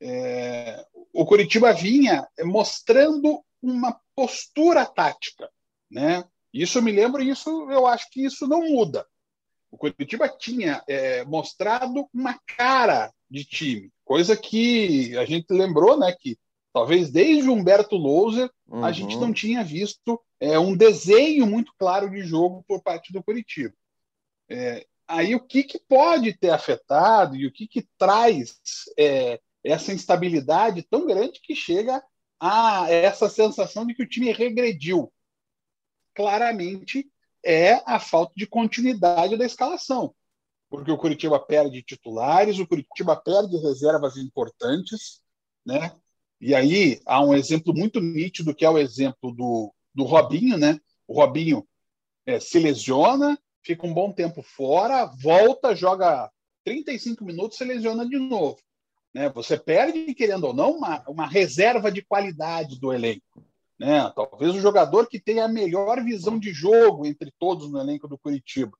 É, 0.00 0.84
o 1.12 1.24
Curitiba 1.24 1.72
vinha 1.72 2.26
mostrando 2.44 3.42
uma 3.62 3.98
postura 4.14 4.84
tática, 4.84 5.48
né? 5.90 6.24
Isso 6.52 6.78
eu 6.78 6.82
me 6.82 6.92
lembro, 6.92 7.22
isso 7.22 7.70
eu 7.70 7.86
acho 7.86 8.10
que 8.10 8.24
isso 8.24 8.46
não 8.46 8.60
muda. 8.68 9.06
O 9.70 9.78
Curitiba 9.78 10.28
tinha 10.28 10.82
é, 10.86 11.24
mostrado 11.24 12.06
uma 12.12 12.38
cara 12.58 13.10
de 13.30 13.44
time, 13.44 13.90
coisa 14.12 14.36
que 14.36 15.16
a 15.16 15.24
gente 15.24 15.46
lembrou, 15.50 15.98
né? 15.98 16.12
Que 16.12 16.38
talvez 16.70 17.10
desde 17.10 17.48
Humberto 17.48 17.96
Louser 17.96 18.50
uhum. 18.68 18.84
a 18.84 18.92
gente 18.92 19.16
não 19.16 19.32
tinha 19.32 19.64
visto 19.64 20.20
é, 20.38 20.58
um 20.58 20.76
desenho 20.76 21.46
muito 21.46 21.72
claro 21.78 22.10
de 22.10 22.20
jogo 22.20 22.62
por 22.68 22.82
parte 22.82 23.10
do 23.10 23.22
Curitiba. 23.22 23.72
É, 24.50 24.86
aí 25.08 25.34
o 25.34 25.40
que, 25.40 25.62
que 25.62 25.78
pode 25.78 26.34
ter 26.34 26.50
afetado 26.50 27.36
e 27.36 27.46
o 27.46 27.50
que, 27.50 27.66
que 27.66 27.88
traz 27.96 28.60
é, 28.98 29.40
essa 29.64 29.94
instabilidade 29.94 30.82
tão 30.82 31.06
grande 31.06 31.40
que 31.40 31.54
chega 31.54 32.04
a 32.38 32.90
essa 32.90 33.30
sensação 33.30 33.86
de 33.86 33.94
que 33.94 34.02
o 34.02 34.08
time 34.08 34.30
regrediu? 34.30 35.10
Claramente 36.14 37.10
é 37.42 37.80
a 37.86 37.98
falta 37.98 38.34
de 38.36 38.46
continuidade 38.46 39.38
da 39.38 39.46
escalação 39.46 40.14
porque 40.72 40.90
o 40.90 40.96
Curitiba 40.96 41.38
perde 41.38 41.82
titulares, 41.82 42.58
o 42.58 42.66
Curitiba 42.66 43.14
perde 43.14 43.58
reservas 43.58 44.16
importantes, 44.16 45.20
né? 45.66 45.94
E 46.40 46.54
aí 46.54 46.98
há 47.04 47.22
um 47.22 47.34
exemplo 47.34 47.74
muito 47.74 48.00
nítido 48.00 48.54
que 48.54 48.64
é 48.64 48.70
o 48.70 48.78
exemplo 48.78 49.32
do, 49.32 49.70
do 49.94 50.04
Robinho, 50.04 50.56
né? 50.56 50.80
O 51.06 51.12
Robinho 51.12 51.68
é, 52.24 52.40
se 52.40 52.58
lesiona, 52.58 53.38
fica 53.62 53.86
um 53.86 53.92
bom 53.92 54.10
tempo 54.10 54.42
fora, 54.42 55.04
volta, 55.04 55.76
joga 55.76 56.32
35 56.64 57.22
minutos, 57.22 57.58
se 57.58 57.64
lesiona 57.66 58.08
de 58.08 58.18
novo. 58.18 58.58
Né? 59.12 59.28
Você 59.28 59.58
perde, 59.58 60.14
querendo 60.14 60.44
ou 60.44 60.54
não, 60.54 60.78
uma, 60.78 61.04
uma 61.06 61.26
reserva 61.26 61.92
de 61.92 62.00
qualidade 62.00 62.80
do 62.80 62.94
elenco. 62.94 63.44
Né? 63.78 64.10
Talvez 64.16 64.54
o 64.54 64.60
jogador 64.60 65.06
que 65.06 65.20
tenha 65.20 65.44
a 65.44 65.48
melhor 65.48 66.02
visão 66.02 66.38
de 66.38 66.50
jogo 66.50 67.04
entre 67.04 67.30
todos 67.38 67.70
no 67.70 67.78
elenco 67.78 68.08
do 68.08 68.16
Curitiba. 68.16 68.72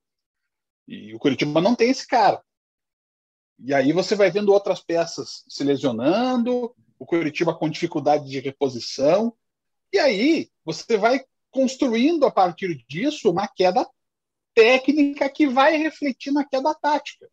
E 0.86 1.14
o 1.14 1.18
Curitiba 1.18 1.60
não 1.60 1.74
tem 1.74 1.90
esse 1.90 2.06
cara. 2.06 2.42
E 3.58 3.72
aí 3.72 3.92
você 3.92 4.14
vai 4.14 4.30
vendo 4.30 4.52
outras 4.52 4.80
peças 4.80 5.44
se 5.48 5.62
lesionando, 5.62 6.74
o 6.98 7.06
Curitiba 7.06 7.54
com 7.54 7.68
dificuldade 7.68 8.28
de 8.28 8.40
reposição. 8.40 9.34
E 9.92 9.98
aí 9.98 10.50
você 10.64 10.96
vai 10.96 11.24
construindo 11.50 12.26
a 12.26 12.30
partir 12.30 12.84
disso 12.88 13.30
uma 13.30 13.46
queda 13.46 13.88
técnica 14.54 15.28
que 15.28 15.46
vai 15.46 15.76
refletir 15.76 16.32
na 16.32 16.44
queda 16.44 16.74
tática. 16.74 17.28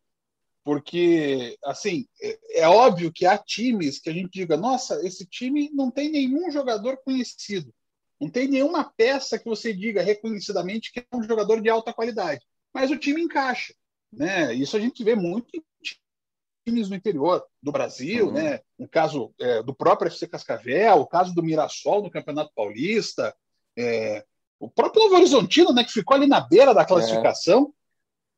Porque, 0.62 1.58
assim, 1.64 2.06
é, 2.22 2.60
é 2.60 2.68
óbvio 2.68 3.12
que 3.12 3.26
há 3.26 3.36
times 3.36 3.98
que 3.98 4.10
a 4.10 4.12
gente 4.12 4.30
diga, 4.30 4.56
nossa, 4.56 5.04
esse 5.04 5.26
time 5.26 5.70
não 5.72 5.90
tem 5.90 6.10
nenhum 6.10 6.50
jogador 6.50 6.98
conhecido. 6.98 7.74
Não 8.20 8.28
tem 8.28 8.46
nenhuma 8.46 8.84
peça 8.84 9.38
que 9.38 9.46
você 9.46 9.72
diga 9.72 10.02
reconhecidamente 10.02 10.92
que 10.92 11.00
é 11.00 11.16
um 11.16 11.22
jogador 11.22 11.62
de 11.62 11.70
alta 11.70 11.92
qualidade 11.92 12.44
mas 12.72 12.90
o 12.90 12.96
time 12.96 13.22
encaixa. 13.22 13.74
Né? 14.12 14.54
Isso 14.54 14.76
a 14.76 14.80
gente 14.80 15.02
vê 15.04 15.14
muito 15.14 15.48
em 15.54 15.62
times 16.66 16.88
no 16.88 16.96
interior 16.96 17.44
do 17.62 17.72
Brasil, 17.72 18.26
uhum. 18.26 18.32
né? 18.32 18.60
o 18.78 18.88
caso 18.88 19.32
é, 19.40 19.62
do 19.62 19.74
próprio 19.74 20.08
FC 20.08 20.26
Cascavel, 20.26 20.96
o 20.96 21.06
caso 21.06 21.34
do 21.34 21.42
Mirassol 21.42 22.02
no 22.02 22.10
Campeonato 22.10 22.52
Paulista, 22.54 23.34
é, 23.76 24.24
o 24.58 24.68
próprio 24.68 25.02
Novo 25.04 25.16
Horizontino, 25.16 25.72
né, 25.72 25.82
que 25.84 25.92
ficou 25.92 26.14
ali 26.14 26.26
na 26.26 26.40
beira 26.40 26.74
da 26.74 26.84
classificação, 26.84 27.72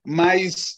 é. 0.07 0.11
mas 0.11 0.77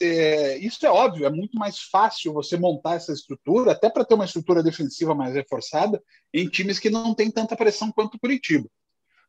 isso 0.60 0.86
é 0.86 0.90
óbvio, 0.90 1.26
é 1.26 1.30
muito 1.30 1.58
mais 1.58 1.80
fácil 1.80 2.32
você 2.32 2.56
montar 2.56 2.94
essa 2.94 3.12
estrutura, 3.12 3.72
até 3.72 3.90
para 3.90 4.04
ter 4.04 4.14
uma 4.14 4.24
estrutura 4.24 4.62
defensiva 4.62 5.14
mais 5.14 5.34
reforçada, 5.34 6.02
em 6.32 6.48
times 6.48 6.78
que 6.78 6.88
não 6.88 7.14
tem 7.14 7.30
tanta 7.30 7.56
pressão 7.56 7.92
quanto 7.92 8.14
o 8.14 8.18
Curitiba. 8.18 8.68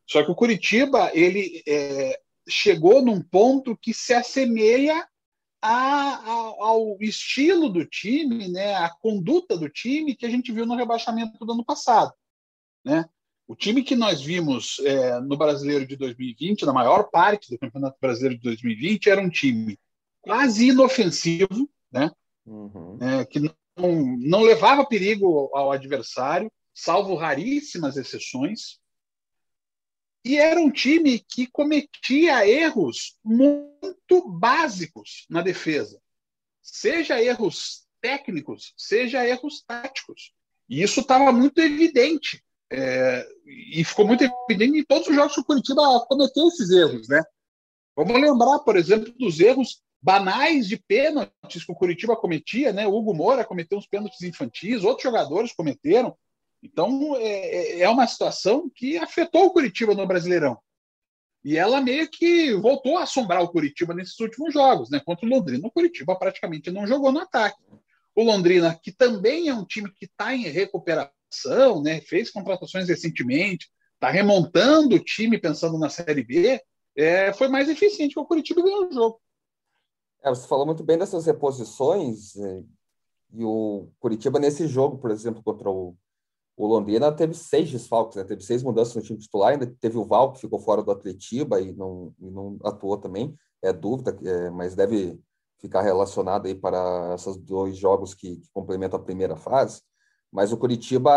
Só 0.06 0.24
que 0.24 0.30
o 0.30 0.34
Curitiba, 0.34 1.10
ele 1.12 1.62
é, 1.66 2.18
chegou 2.48 3.02
num 3.02 3.20
ponto 3.20 3.76
que 3.76 3.92
se 3.92 4.14
assemelha 4.14 5.06
a, 5.60 5.70
a, 5.70 6.30
ao 6.58 6.96
estilo 7.00 7.68
do 7.68 7.84
time, 7.84 8.48
né, 8.48 8.74
a 8.74 8.88
conduta 8.88 9.56
do 9.56 9.68
time 9.68 10.14
que 10.14 10.26
a 10.26 10.30
gente 10.30 10.52
viu 10.52 10.66
no 10.66 10.76
rebaixamento 10.76 11.44
do 11.44 11.52
ano 11.52 11.64
passado. 11.64 12.12
Né? 12.84 13.04
O 13.48 13.54
time 13.54 13.82
que 13.82 13.94
nós 13.94 14.20
vimos 14.20 14.78
é, 14.80 15.20
no 15.20 15.36
Brasileiro 15.36 15.86
de 15.86 15.96
2020, 15.96 16.64
na 16.64 16.72
maior 16.72 17.10
parte 17.10 17.50
do 17.50 17.58
Campeonato 17.58 17.96
Brasileiro 18.00 18.36
de 18.36 18.42
2020, 18.42 19.08
era 19.08 19.20
um 19.20 19.30
time 19.30 19.78
quase 20.20 20.68
inofensivo, 20.68 21.70
né? 21.90 22.10
Uhum. 22.44 22.98
É, 23.00 23.24
que 23.24 23.38
não, 23.40 23.54
não 24.18 24.42
levava 24.42 24.84
perigo 24.84 25.50
ao 25.54 25.70
adversário, 25.70 26.50
salvo 26.74 27.14
raríssimas 27.14 27.96
exceções. 27.96 28.80
E 30.26 30.38
era 30.38 30.58
um 30.58 30.72
time 30.72 31.20
que 31.20 31.46
cometia 31.46 32.44
erros 32.44 33.16
muito 33.24 34.28
básicos 34.28 35.24
na 35.30 35.40
defesa, 35.40 36.02
seja 36.60 37.22
erros 37.22 37.86
técnicos, 38.00 38.74
seja 38.76 39.24
erros 39.24 39.62
táticos. 39.64 40.32
E 40.68 40.82
isso 40.82 40.98
estava 40.98 41.30
muito 41.30 41.60
evidente. 41.60 42.42
É, 42.72 43.24
e 43.46 43.84
ficou 43.84 44.04
muito 44.04 44.24
evidente 44.50 44.80
em 44.80 44.84
todos 44.84 45.06
os 45.06 45.14
jogos 45.14 45.34
que 45.34 45.40
o 45.42 45.44
Curitiba 45.44 46.04
cometeu 46.08 46.48
esses 46.48 46.70
erros. 46.70 47.06
Né? 47.06 47.22
Vamos 47.94 48.20
lembrar, 48.20 48.58
por 48.58 48.74
exemplo, 48.76 49.14
dos 49.16 49.38
erros 49.38 49.80
banais 50.02 50.66
de 50.66 50.76
pênaltis 50.76 51.64
que 51.64 51.70
o 51.70 51.76
Curitiba 51.76 52.16
cometia. 52.16 52.72
Né? 52.72 52.84
O 52.84 52.96
Hugo 52.96 53.14
Moura 53.14 53.44
cometeu 53.44 53.78
uns 53.78 53.86
pênaltis 53.86 54.22
infantis, 54.22 54.82
outros 54.82 55.04
jogadores 55.04 55.52
cometeram. 55.52 56.18
Então, 56.66 57.16
é, 57.16 57.78
é, 57.78 57.80
é 57.80 57.88
uma 57.88 58.06
situação 58.06 58.68
que 58.74 58.98
afetou 58.98 59.46
o 59.46 59.50
Curitiba 59.50 59.94
no 59.94 60.06
Brasileirão. 60.06 60.58
E 61.44 61.56
ela 61.56 61.80
meio 61.80 62.10
que 62.10 62.54
voltou 62.54 62.98
a 62.98 63.04
assombrar 63.04 63.40
o 63.40 63.48
Curitiba 63.48 63.94
nesses 63.94 64.18
últimos 64.18 64.52
jogos, 64.52 64.90
né? 64.90 65.00
Contra 65.00 65.24
o 65.24 65.28
Londrina, 65.28 65.66
o 65.66 65.70
Curitiba 65.70 66.18
praticamente 66.18 66.72
não 66.72 66.86
jogou 66.86 67.12
no 67.12 67.20
ataque. 67.20 67.62
O 68.16 68.24
Londrina, 68.24 68.78
que 68.82 68.90
também 68.90 69.48
é 69.48 69.54
um 69.54 69.64
time 69.64 69.88
que 69.92 70.06
está 70.06 70.34
em 70.34 70.42
recuperação, 70.42 71.80
né? 71.82 72.00
Fez 72.00 72.30
contratações 72.32 72.88
recentemente, 72.88 73.68
está 73.94 74.10
remontando 74.10 74.96
o 74.96 75.04
time 75.04 75.38
pensando 75.38 75.78
na 75.78 75.88
Série 75.88 76.24
B, 76.24 76.60
é, 76.96 77.32
foi 77.32 77.46
mais 77.46 77.68
eficiente 77.68 78.14
que 78.14 78.20
o 78.20 78.26
Curitiba 78.26 78.62
ganhou 78.62 78.88
o 78.88 78.92
jogo. 78.92 79.20
É, 80.24 80.30
você 80.30 80.48
falou 80.48 80.66
muito 80.66 80.82
bem 80.82 80.98
dessas 80.98 81.26
reposições, 81.26 82.34
é, 82.36 82.62
e 83.34 83.44
o 83.44 83.88
Curitiba 84.00 84.40
nesse 84.40 84.66
jogo, 84.66 84.98
por 84.98 85.12
exemplo, 85.12 85.42
contra 85.44 85.70
o 85.70 85.96
o 86.56 86.66
Londrina 86.66 87.12
teve 87.12 87.34
seis 87.34 87.70
desfalques, 87.70 88.16
né? 88.16 88.24
teve 88.24 88.42
seis 88.42 88.62
mudanças 88.62 88.94
no 88.94 89.02
time 89.02 89.18
titular, 89.18 89.52
ainda 89.52 89.66
teve 89.78 89.98
o 89.98 90.04
Val, 90.04 90.32
que 90.32 90.40
ficou 90.40 90.58
fora 90.58 90.82
do 90.82 90.90
Atletiba 90.90 91.60
e 91.60 91.72
não, 91.72 92.14
e 92.18 92.30
não 92.30 92.58
atuou 92.64 92.96
também, 92.96 93.36
é 93.62 93.72
dúvida, 93.72 94.16
é, 94.24 94.50
mas 94.50 94.74
deve 94.74 95.20
ficar 95.58 95.82
relacionado 95.82 96.46
aí 96.46 96.54
para 96.54 97.14
esses 97.14 97.36
dois 97.36 97.76
jogos 97.76 98.14
que, 98.14 98.36
que, 98.36 98.48
complementam 98.52 98.98
a 98.98 99.02
primeira 99.02 99.36
fase. 99.36 99.82
Mas 100.32 100.52
o 100.52 100.56
Curitiba, 100.56 101.12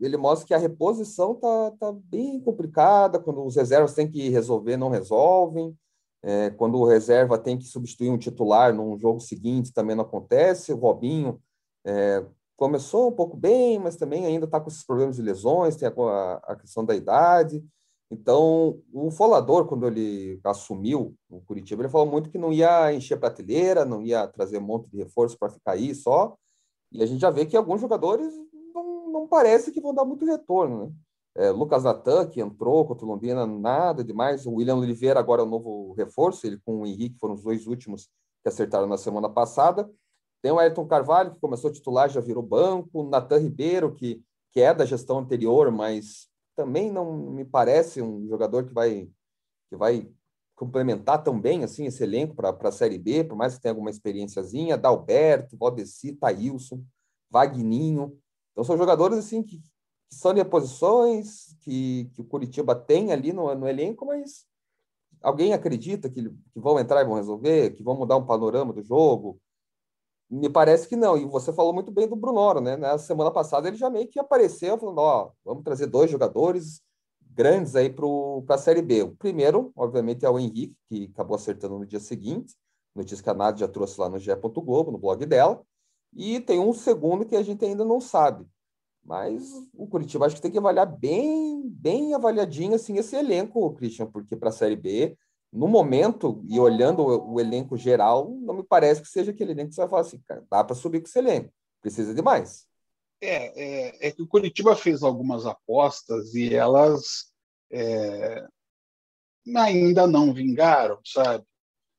ele 0.00 0.16
mostra 0.16 0.46
que 0.46 0.54
a 0.54 0.58
reposição 0.58 1.34
tá, 1.34 1.72
tá 1.78 1.92
bem 1.92 2.40
complicada, 2.40 3.18
quando 3.18 3.44
os 3.44 3.56
reservas 3.56 3.94
têm 3.94 4.10
que 4.10 4.28
resolver, 4.28 4.76
não 4.76 4.90
resolvem, 4.90 5.76
é, 6.22 6.50
quando 6.50 6.78
o 6.78 6.84
reserva 6.84 7.38
tem 7.38 7.56
que 7.56 7.64
substituir 7.64 8.10
um 8.10 8.18
titular 8.18 8.74
num 8.74 8.98
jogo 8.98 9.20
seguinte, 9.20 9.72
também 9.72 9.96
não 9.96 10.04
acontece, 10.04 10.72
o 10.72 10.76
Robinho 10.76 11.40
é, 11.84 12.24
começou 12.60 13.08
um 13.08 13.12
pouco 13.12 13.38
bem, 13.38 13.78
mas 13.78 13.96
também 13.96 14.26
ainda 14.26 14.44
está 14.44 14.60
com 14.60 14.68
esses 14.68 14.84
problemas 14.84 15.16
de 15.16 15.22
lesões, 15.22 15.76
tem 15.76 15.88
a, 15.88 16.34
a, 16.44 16.56
questão 16.56 16.84
da 16.84 16.94
idade. 16.94 17.64
Então, 18.10 18.82
o 18.92 19.10
Folador, 19.10 19.66
quando 19.66 19.86
ele 19.86 20.38
assumiu 20.44 21.16
o 21.30 21.40
Curitiba, 21.40 21.80
ele 21.80 21.88
falou 21.88 22.06
muito 22.06 22.28
que 22.28 22.36
não 22.36 22.52
ia 22.52 22.92
encher 22.92 23.18
prateleira, 23.18 23.86
não 23.86 24.02
ia 24.02 24.28
trazer 24.28 24.58
um 24.58 24.62
monte 24.62 24.90
de 24.90 24.98
reforço 24.98 25.38
para 25.38 25.48
ficar 25.48 25.72
aí 25.72 25.94
só. 25.94 26.36
E 26.92 27.02
a 27.02 27.06
gente 27.06 27.20
já 27.20 27.30
vê 27.30 27.46
que 27.46 27.56
alguns 27.56 27.80
jogadores 27.80 28.30
não, 28.74 29.10
não 29.10 29.26
parece 29.26 29.72
que 29.72 29.80
vão 29.80 29.94
dar 29.94 30.04
muito 30.04 30.26
retorno, 30.26 30.84
né? 30.84 30.92
É, 31.36 31.50
Lucas 31.50 31.84
Natan, 31.84 32.26
que 32.26 32.42
entrou 32.42 32.84
contra 32.84 33.06
o 33.06 33.08
Londrina, 33.08 33.46
nada 33.46 34.04
demais. 34.04 34.44
O 34.44 34.56
William 34.56 34.76
Oliveira 34.76 35.18
agora 35.18 35.40
é 35.40 35.44
o 35.46 35.48
novo 35.48 35.94
reforço, 35.94 36.46
ele 36.46 36.58
com 36.58 36.82
o 36.82 36.86
Henrique 36.86 37.18
foram 37.18 37.34
os 37.34 37.42
dois 37.42 37.66
últimos 37.66 38.10
que 38.42 38.48
acertaram 38.48 38.86
na 38.86 38.98
semana 38.98 39.30
passada. 39.30 39.90
Tem 40.42 40.50
o 40.50 40.58
Ayrton 40.58 40.86
Carvalho, 40.86 41.32
que 41.32 41.40
começou 41.40 41.70
titular, 41.70 42.08
já 42.08 42.20
virou 42.20 42.42
banco. 42.42 43.02
Natan 43.04 43.38
Ribeiro, 43.38 43.94
que, 43.94 44.22
que 44.50 44.60
é 44.60 44.72
da 44.72 44.86
gestão 44.86 45.18
anterior, 45.18 45.70
mas 45.70 46.28
também 46.56 46.90
não 46.90 47.30
me 47.30 47.44
parece 47.44 48.00
um 48.00 48.26
jogador 48.26 48.64
que 48.64 48.72
vai, 48.72 49.08
que 49.68 49.76
vai 49.76 50.10
complementar 50.54 51.22
tão 51.22 51.40
bem 51.40 51.64
assim, 51.64 51.86
esse 51.86 52.02
elenco 52.02 52.34
para 52.34 52.50
a 52.50 52.72
Série 52.72 52.98
B, 52.98 53.24
por 53.24 53.36
mais 53.36 53.54
que 53.54 53.62
tenha 53.62 53.72
alguma 53.72 53.90
experiênciazinha. 53.90 54.76
Dalberto, 54.76 55.56
Valdeci, 55.56 56.12
Thailson, 56.12 56.84
Vagninho. 57.30 58.18
Então 58.52 58.64
são 58.64 58.76
jogadores 58.76 59.18
assim 59.18 59.42
que, 59.42 59.58
que 59.58 60.14
são 60.14 60.34
de 60.34 60.44
posições 60.44 61.56
que, 61.60 62.10
que 62.14 62.20
o 62.20 62.24
Curitiba 62.24 62.74
tem 62.74 63.12
ali 63.12 63.32
no, 63.32 63.54
no 63.54 63.68
elenco, 63.68 64.04
mas 64.04 64.44
alguém 65.22 65.52
acredita 65.52 66.10
que, 66.10 66.22
que 66.22 66.60
vão 66.60 66.78
entrar 66.78 67.02
e 67.02 67.06
vão 67.06 67.14
resolver, 67.14 67.70
que 67.70 67.82
vão 67.82 67.96
mudar 67.96 68.16
um 68.16 68.26
panorama 68.26 68.72
do 68.72 68.82
jogo? 68.82 69.40
Me 70.30 70.48
parece 70.48 70.88
que 70.88 70.94
não. 70.94 71.16
E 71.16 71.24
você 71.24 71.52
falou 71.52 71.72
muito 71.72 71.90
bem 71.90 72.06
do 72.06 72.14
Brunoro, 72.14 72.60
né? 72.60 72.76
Na 72.76 72.96
semana 72.98 73.32
passada 73.32 73.66
ele 73.66 73.76
já 73.76 73.90
meio 73.90 74.06
que 74.06 74.20
apareceu 74.20 74.78
falando: 74.78 74.98
ó, 74.98 75.32
vamos 75.44 75.64
trazer 75.64 75.86
dois 75.86 76.10
jogadores 76.10 76.80
grandes 77.32 77.74
aí 77.74 77.90
para 77.90 78.54
a 78.54 78.58
Série 78.58 78.82
B. 78.82 79.02
O 79.02 79.16
primeiro, 79.16 79.72
obviamente, 79.74 80.24
é 80.24 80.30
o 80.30 80.38
Henrique, 80.38 80.76
que 80.88 81.10
acabou 81.12 81.34
acertando 81.34 81.78
no 81.78 81.86
dia 81.86 81.98
seguinte. 81.98 82.54
Notícia 82.94 83.22
que 83.22 83.30
a 83.30 83.34
Nádia 83.34 83.66
já 83.66 83.72
trouxe 83.72 84.00
lá 84.00 84.08
no 84.08 84.18
GE. 84.18 84.30
Globo, 84.34 84.92
no 84.92 84.98
blog 84.98 85.24
dela. 85.26 85.62
E 86.14 86.40
tem 86.40 86.58
um 86.58 86.72
segundo 86.72 87.24
que 87.24 87.36
a 87.36 87.42
gente 87.42 87.64
ainda 87.64 87.84
não 87.84 88.00
sabe. 88.00 88.46
Mas 89.02 89.50
o 89.74 89.86
Curitiba 89.86 90.26
acho 90.26 90.36
que 90.36 90.42
tem 90.42 90.50
que 90.50 90.58
avaliar 90.58 90.86
bem, 90.86 91.62
bem 91.64 92.14
avaliadinho 92.14 92.74
assim, 92.74 92.98
esse 92.98 93.16
elenco, 93.16 93.72
Christian, 93.74 94.06
porque 94.06 94.36
para 94.36 94.50
a 94.50 94.52
Série 94.52 94.76
B 94.76 95.16
no 95.52 95.66
momento, 95.66 96.44
e 96.48 96.60
olhando 96.60 97.02
o, 97.02 97.34
o, 97.34 97.40
elenco 97.40 97.76
geral, 97.76 98.30
não 98.40 98.54
me 98.54 98.62
parece 98.62 99.02
que 99.02 99.08
seja 99.08 99.32
aquele 99.32 99.52
elenco 99.52 99.70
que 99.70 99.74
você 99.74 99.80
vai 99.80 99.90
falar 99.90 100.02
assim, 100.02 100.20
cara, 100.20 100.46
dá 100.50 100.62
para 100.62 100.76
subir 100.76 101.00
com 101.00 101.08
esse 101.08 101.18
elenco, 101.18 101.52
precisa 101.80 102.14
de 102.14 102.22
mais. 102.22 102.66
É, 103.20 103.62
é, 103.62 104.08
é, 104.08 104.10
que 104.12 104.22
o 104.22 104.26
Curitiba 104.26 104.74
fez 104.74 105.02
algumas 105.02 105.44
apostas 105.44 106.34
e 106.34 106.54
elas 106.54 107.30
é, 107.70 108.46
ainda 109.56 110.06
não 110.06 110.32
vingaram, 110.32 110.98
sabe? 111.04 111.44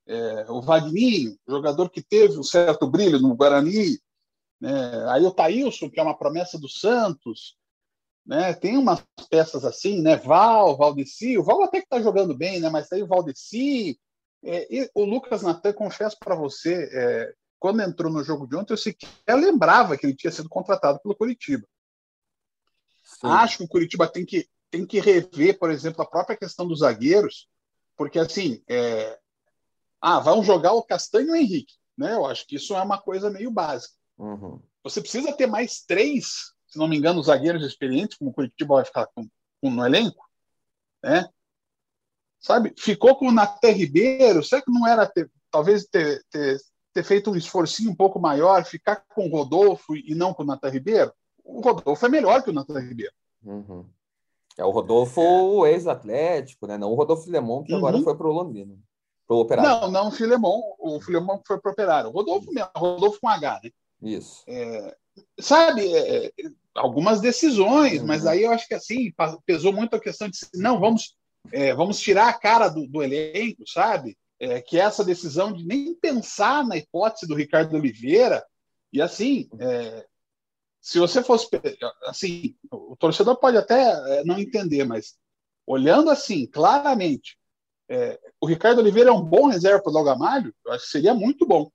É, 0.07 0.49
o 0.49 0.61
Vagninho, 0.61 1.37
jogador 1.47 1.89
que 1.89 2.01
teve 2.01 2.39
um 2.39 2.43
certo 2.43 2.89
brilho 2.89 3.19
no 3.19 3.35
Guarani, 3.35 3.99
né? 4.59 5.09
aí 5.09 5.23
o 5.23 5.31
Thailson, 5.31 5.89
que 5.89 5.99
é 5.99 6.03
uma 6.03 6.17
promessa 6.17 6.57
do 6.57 6.67
Santos, 6.67 7.55
né? 8.25 8.53
Tem 8.53 8.77
umas 8.77 9.03
peças 9.29 9.65
assim, 9.65 10.01
né? 10.01 10.15
Val, 10.15 10.77
Valdeci, 10.77 11.37
o 11.37 11.43
Val 11.43 11.63
até 11.63 11.79
que 11.79 11.85
está 11.85 12.01
jogando 12.01 12.35
bem, 12.35 12.59
né? 12.59 12.69
Mas 12.69 12.91
aí 12.91 13.01
o 13.01 13.07
Valdeci, 13.07 13.99
é, 14.43 14.89
o 14.93 15.03
Lucas 15.03 15.41
Natan, 15.41 15.73
confesso 15.73 16.17
para 16.19 16.35
você, 16.35 16.89
é, 16.93 17.33
quando 17.59 17.81
entrou 17.81 18.11
no 18.11 18.23
jogo 18.23 18.47
de 18.47 18.55
ontem, 18.55 18.73
eu 18.73 18.77
sequer 18.77 19.09
lembrava 19.35 19.97
que 19.97 20.05
ele 20.05 20.15
tinha 20.15 20.31
sido 20.31 20.49
contratado 20.49 20.99
pelo 21.01 21.15
Curitiba. 21.15 21.67
Sim. 23.03 23.27
Acho 23.27 23.57
que 23.57 23.63
o 23.63 23.67
Curitiba 23.67 24.07
tem 24.07 24.25
que, 24.25 24.47
tem 24.69 24.85
que 24.85 24.99
rever, 24.99 25.57
por 25.59 25.69
exemplo, 25.69 26.01
a 26.01 26.09
própria 26.09 26.37
questão 26.37 26.67
dos 26.67 26.79
zagueiros, 26.79 27.47
porque 27.97 28.17
assim, 28.17 28.63
é... 28.67 29.19
ah, 29.99 30.19
vão 30.19 30.43
jogar 30.43 30.73
o 30.73 30.83
Castanho 30.83 31.27
e 31.27 31.31
o 31.31 31.35
Henrique, 31.35 31.73
né? 31.97 32.13
Eu 32.13 32.25
acho 32.25 32.47
que 32.47 32.55
isso 32.55 32.75
é 32.75 32.81
uma 32.81 32.99
coisa 32.99 33.29
meio 33.29 33.51
básica. 33.51 33.93
Uhum. 34.17 34.61
Você 34.83 35.01
precisa 35.01 35.33
ter 35.33 35.47
mais 35.47 35.81
três 35.81 36.53
se 36.71 36.79
não 36.79 36.87
me 36.87 36.97
engano, 36.97 37.21
zagueiros 37.21 37.65
experientes, 37.65 38.17
como 38.17 38.31
o 38.31 38.33
Curitiba 38.33 38.75
vai 38.75 38.85
ficar 38.85 39.05
com, 39.07 39.27
com, 39.61 39.69
no 39.69 39.85
elenco, 39.85 40.25
né? 41.03 41.29
Sabe? 42.39 42.73
Ficou 42.77 43.15
com 43.15 43.27
o 43.27 43.31
Naté 43.31 43.71
Ribeiro, 43.71 44.41
será 44.41 44.61
que 44.61 44.71
não 44.71 44.87
era 44.87 45.05
ter, 45.05 45.29
talvez 45.51 45.85
ter, 45.85 46.23
ter, 46.31 46.57
ter, 46.93 47.03
feito 47.03 47.29
um 47.29 47.35
esforcinho 47.35 47.91
um 47.91 47.95
pouco 47.95 48.19
maior, 48.19 48.63
ficar 48.63 49.03
com 49.13 49.27
o 49.27 49.29
Rodolfo 49.29 49.95
e 49.95 50.15
não 50.15 50.33
com 50.33 50.43
o 50.43 50.45
Naté 50.45 50.69
Ribeiro? 50.69 51.13
O 51.43 51.59
Rodolfo 51.59 52.05
é 52.05 52.09
melhor 52.09 52.41
que 52.41 52.49
o 52.49 52.53
Naté 52.53 52.79
Ribeiro. 52.79 53.13
Uhum. 53.43 53.85
É 54.57 54.63
o 54.63 54.71
Rodolfo 54.71 55.67
ex-atlético, 55.67 56.67
né? 56.67 56.77
Não 56.77 56.91
o 56.91 56.95
Rodolfo 56.95 57.23
Filemon, 57.23 57.63
que 57.63 57.73
uhum. 57.73 57.79
agora 57.79 58.01
foi 58.01 58.15
para 58.15 58.27
o 58.27 58.31
Londrina. 58.31 58.75
Pro 59.27 59.37
operário. 59.37 59.69
Não, 59.69 59.91
não 59.91 60.07
o 60.07 60.11
Filemon. 60.11 60.61
O 60.79 61.01
Filemon 61.01 61.41
foi 61.45 61.59
para 61.59 61.69
o 61.69 61.73
operário. 61.73 62.09
O 62.09 62.13
Rodolfo, 62.13 62.49
Rodolfo 62.75 63.19
com 63.19 63.27
H, 63.27 63.59
né? 63.61 63.71
Isso. 64.01 64.43
É, 64.47 64.95
sabe, 65.39 65.93
é, 65.93 66.31
algumas 66.75 67.21
decisões, 67.21 68.01
uhum. 68.01 68.07
mas 68.07 68.25
aí 68.25 68.43
eu 68.43 68.51
acho 68.51 68.67
que 68.67 68.73
assim 68.73 69.13
pesou 69.45 69.73
muito 69.73 69.95
a 69.95 69.99
questão 69.99 70.29
de 70.29 70.37
não 70.55 70.79
vamos 70.79 71.15
é, 71.51 71.73
vamos 71.73 71.99
tirar 71.99 72.29
a 72.29 72.33
cara 72.33 72.69
do, 72.69 72.87
do 72.87 73.01
elenco, 73.01 73.67
sabe? 73.67 74.17
É, 74.39 74.61
que 74.61 74.79
é 74.79 74.83
essa 74.83 75.03
decisão 75.03 75.51
de 75.51 75.65
nem 75.65 75.93
pensar 75.95 76.65
na 76.65 76.77
hipótese 76.77 77.27
do 77.27 77.35
Ricardo 77.35 77.75
Oliveira 77.75 78.43
e 78.91 79.01
assim 79.01 79.49
é, 79.59 80.05
se 80.79 80.97
você 80.97 81.23
fosse 81.23 81.47
assim 82.05 82.55
o 82.71 82.95
torcedor 82.95 83.37
pode 83.37 83.57
até 83.57 83.91
é, 84.19 84.23
não 84.23 84.39
entender, 84.39 84.83
mas 84.83 85.15
olhando 85.67 86.09
assim 86.09 86.47
claramente 86.47 87.37
é, 87.89 88.17
o 88.39 88.47
Ricardo 88.47 88.79
Oliveira 88.79 89.09
é 89.09 89.13
um 89.13 89.21
bom 89.21 89.47
reserva 89.47 89.83
para 89.83 89.91
o 89.91 90.03
Gamalho, 90.03 90.55
eu 90.65 90.71
acho 90.71 90.85
que 90.85 90.91
seria 90.91 91.13
muito 91.13 91.45
bom. 91.45 91.69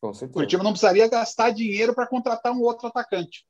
Com 0.00 0.14
certeza. 0.14 0.30
O 0.30 0.34
Curitiba 0.34 0.62
não 0.62 0.72
precisaria 0.72 1.08
gastar 1.08 1.50
dinheiro 1.50 1.94
para 1.94 2.06
contratar 2.06 2.52
um 2.52 2.62
outro 2.62 2.88
atacante. 2.88 3.44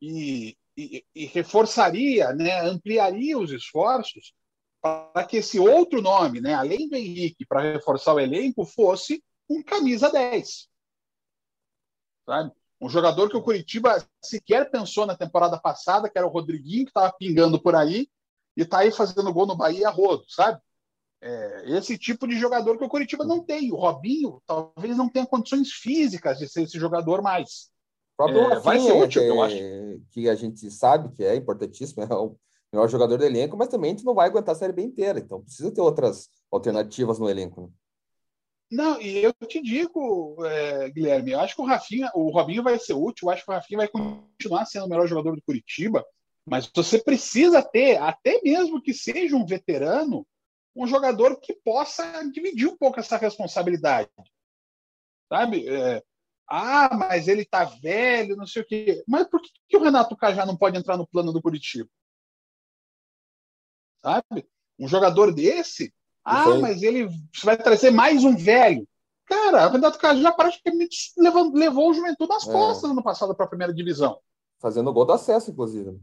E, 0.00 0.56
e, 0.76 1.04
e, 1.14 1.26
reforçaria, 1.26 2.32
né, 2.34 2.60
ampliaria 2.60 3.38
os 3.38 3.50
esforços 3.50 4.34
para 4.80 5.24
que 5.24 5.38
esse 5.38 5.58
outro 5.58 6.02
nome, 6.02 6.40
né, 6.40 6.52
além 6.52 6.88
do 6.88 6.96
Henrique, 6.96 7.46
para 7.46 7.72
reforçar 7.72 8.12
o 8.12 8.20
elenco, 8.20 8.66
fosse 8.66 9.24
um 9.48 9.62
camisa 9.62 10.10
10. 10.10 10.68
Sabe? 12.26 12.52
Um 12.78 12.88
jogador 12.88 13.30
que 13.30 13.36
o 13.36 13.42
Curitiba 13.42 14.06
sequer 14.22 14.70
pensou 14.70 15.06
na 15.06 15.16
temporada 15.16 15.58
passada, 15.58 16.10
que 16.10 16.18
era 16.18 16.26
o 16.26 16.30
Rodriguinho, 16.30 16.84
que 16.84 16.90
estava 16.90 17.10
pingando 17.18 17.58
por 17.60 17.74
aí, 17.74 18.08
e 18.56 18.62
está 18.62 18.80
aí 18.80 18.92
fazendo 18.92 19.32
gol 19.32 19.46
no 19.46 19.56
Bahia 19.56 19.88
rodo, 19.88 20.24
sabe? 20.28 20.60
É, 21.26 21.62
esse 21.78 21.96
tipo 21.96 22.28
de 22.28 22.38
jogador 22.38 22.76
que 22.76 22.84
o 22.84 22.88
Curitiba 22.88 23.24
não 23.24 23.42
tem. 23.42 23.72
O 23.72 23.76
Robinho 23.76 24.42
talvez 24.46 24.94
não 24.94 25.08
tenha 25.08 25.24
condições 25.24 25.72
físicas 25.72 26.38
de 26.38 26.46
ser 26.46 26.64
esse 26.64 26.78
jogador 26.78 27.22
mais. 27.22 27.70
O 28.12 28.16
próprio 28.18 28.52
é, 28.52 28.60
vai 28.60 28.78
ser 28.78 28.92
útil, 28.92 29.22
eu 29.22 29.42
acho. 29.42 29.56
Que 30.10 30.28
a 30.28 30.34
gente 30.34 30.70
sabe 30.70 31.10
que 31.16 31.24
é 31.24 31.34
importantíssimo, 31.34 32.02
é 32.02 32.14
o 32.14 32.36
melhor 32.70 32.88
jogador 32.90 33.16
do 33.16 33.24
elenco, 33.24 33.56
mas 33.56 33.68
também 33.68 33.92
a 33.92 33.94
gente 33.94 34.04
não 34.04 34.14
vai 34.14 34.28
aguentar 34.28 34.54
a 34.54 34.58
Série 34.58 34.74
B 34.74 34.82
inteira. 34.82 35.18
Então 35.18 35.42
precisa 35.42 35.72
ter 35.72 35.80
outras 35.80 36.28
alternativas 36.52 37.18
no 37.18 37.30
elenco. 37.30 37.62
Né? 37.62 37.68
Não, 38.70 39.00
e 39.00 39.22
eu 39.22 39.32
te 39.32 39.62
digo, 39.62 40.36
é, 40.44 40.90
Guilherme, 40.90 41.32
eu 41.32 41.40
acho 41.40 41.56
que 41.56 41.62
o 41.62 41.66
Rafinha, 41.66 42.10
o 42.14 42.28
Robinho 42.28 42.62
vai 42.62 42.78
ser 42.78 42.92
útil, 42.92 43.28
eu 43.28 43.30
acho 43.30 43.46
que 43.46 43.50
o 43.50 43.54
Rafinha 43.54 43.78
vai 43.78 43.88
continuar 43.88 44.66
sendo 44.66 44.84
o 44.84 44.88
melhor 44.90 45.06
jogador 45.06 45.34
do 45.34 45.42
Curitiba, 45.42 46.04
mas 46.44 46.70
você 46.74 46.98
precisa 46.98 47.62
ter, 47.62 47.96
até 47.96 48.42
mesmo 48.42 48.82
que 48.82 48.92
seja 48.92 49.36
um 49.36 49.46
veterano, 49.46 50.26
um 50.74 50.86
jogador 50.86 51.38
que 51.40 51.54
possa 51.54 52.22
dividir 52.30 52.66
um 52.66 52.76
pouco 52.76 52.98
essa 52.98 53.16
responsabilidade. 53.16 54.10
Sabe? 55.28 55.68
É, 55.68 56.02
ah, 56.48 56.94
mas 56.94 57.28
ele 57.28 57.44
tá 57.44 57.64
velho, 57.64 58.36
não 58.36 58.46
sei 58.46 58.62
o 58.62 58.66
quê. 58.66 59.02
Mas 59.06 59.26
por 59.28 59.40
que, 59.40 59.50
que 59.68 59.76
o 59.76 59.82
Renato 59.82 60.16
Cajá 60.16 60.44
não 60.44 60.56
pode 60.56 60.76
entrar 60.76 60.96
no 60.96 61.06
plano 61.06 61.32
do 61.32 61.40
Curitiba? 61.40 61.88
Sabe? 64.02 64.46
Um 64.78 64.88
jogador 64.88 65.32
desse, 65.32 65.94
ah, 66.24 66.54
mas 66.56 66.82
ele 66.82 67.08
vai 67.42 67.56
trazer 67.56 67.90
mais 67.90 68.24
um 68.24 68.36
velho. 68.36 68.86
Cara, 69.26 69.68
o 69.68 69.70
Renato 69.70 69.98
Cajá 69.98 70.32
praticamente 70.32 71.12
levou, 71.16 71.52
levou 71.52 71.90
o 71.90 71.94
Juventude 71.94 72.28
nas 72.28 72.46
é. 72.46 72.52
costas 72.52 72.94
no 72.94 73.02
passado 73.02 73.34
para 73.34 73.46
a 73.46 73.48
primeira 73.48 73.72
divisão. 73.72 74.18
Fazendo 74.58 74.92
gol 74.92 75.06
do 75.06 75.12
acesso, 75.12 75.50
inclusive. 75.50 75.98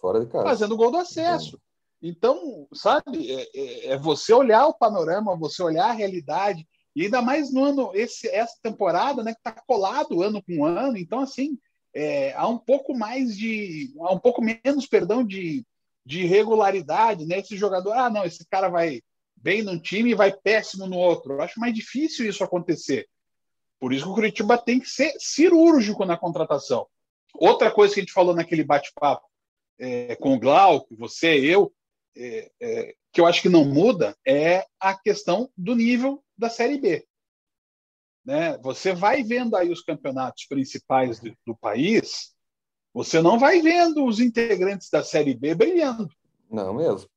Fora 0.00 0.20
de 0.20 0.26
casa. 0.26 0.44
Fazendo 0.44 0.76
gol 0.76 0.90
do 0.90 0.98
acesso. 0.98 1.60
Então, 2.02 2.68
sabe, 2.74 3.30
é, 3.30 3.48
é, 3.54 3.86
é, 3.88 3.98
você 3.98 4.32
olhar 4.32 4.66
o 4.66 4.74
panorama, 4.74 5.36
você 5.36 5.62
olhar 5.62 5.88
a 5.88 5.92
realidade, 5.92 6.66
e 6.94 7.04
ainda 7.04 7.22
mais 7.22 7.52
no 7.52 7.64
ano, 7.64 7.90
esse, 7.94 8.28
essa 8.28 8.54
temporada, 8.62 9.22
né, 9.22 9.32
que 9.32 9.40
está 9.40 9.52
colado 9.66 10.22
ano 10.22 10.42
com 10.42 10.64
ano, 10.64 10.96
então, 10.96 11.20
assim, 11.20 11.58
é, 11.94 12.32
há 12.34 12.46
um 12.48 12.58
pouco 12.58 12.94
mais 12.94 13.36
de, 13.36 13.94
há 14.00 14.12
um 14.12 14.18
pouco 14.18 14.42
menos, 14.42 14.86
perdão, 14.86 15.24
de, 15.24 15.64
de 16.04 16.24
regularidade, 16.26 17.26
né, 17.26 17.38
esse 17.38 17.56
jogador, 17.56 17.92
ah, 17.92 18.10
não, 18.10 18.24
esse 18.24 18.46
cara 18.46 18.68
vai 18.68 19.00
bem 19.34 19.62
num 19.62 19.78
time 19.78 20.10
e 20.10 20.14
vai 20.14 20.32
péssimo 20.32 20.86
no 20.86 20.96
outro, 20.96 21.34
eu 21.34 21.42
acho 21.42 21.60
mais 21.60 21.74
difícil 21.74 22.28
isso 22.28 22.44
acontecer, 22.44 23.06
por 23.78 23.92
isso 23.92 24.04
que 24.04 24.10
o 24.10 24.14
Curitiba 24.14 24.58
tem 24.58 24.80
que 24.80 24.88
ser 24.88 25.14
cirúrgico 25.18 26.04
na 26.04 26.16
contratação. 26.16 26.86
Outra 27.34 27.70
coisa 27.70 27.92
que 27.92 28.00
a 28.00 28.02
gente 28.02 28.12
falou 28.12 28.34
naquele 28.34 28.64
bate-papo 28.64 29.26
é, 29.78 30.16
com 30.16 30.34
o 30.34 30.38
Glauco, 30.38 30.96
você, 30.96 31.38
eu, 31.38 31.72
é, 32.16 32.50
é, 32.60 32.94
que 33.12 33.20
eu 33.20 33.26
acho 33.26 33.42
que 33.42 33.48
não 33.48 33.64
muda 33.64 34.16
é 34.26 34.64
a 34.80 34.94
questão 34.98 35.50
do 35.56 35.74
nível 35.74 36.22
da 36.36 36.48
Série 36.48 36.78
B. 36.78 37.06
Né? 38.24 38.58
Você 38.58 38.92
vai 38.92 39.22
vendo 39.22 39.54
aí 39.54 39.70
os 39.70 39.82
campeonatos 39.82 40.46
principais 40.46 41.20
do, 41.20 41.32
do 41.46 41.56
país, 41.56 42.34
você 42.92 43.20
não 43.20 43.38
vai 43.38 43.60
vendo 43.60 44.04
os 44.04 44.18
integrantes 44.18 44.90
da 44.90 45.04
Série 45.04 45.34
B 45.34 45.54
brilhando. 45.54 46.08
Não 46.50 46.74
mesmo. 46.74 47.08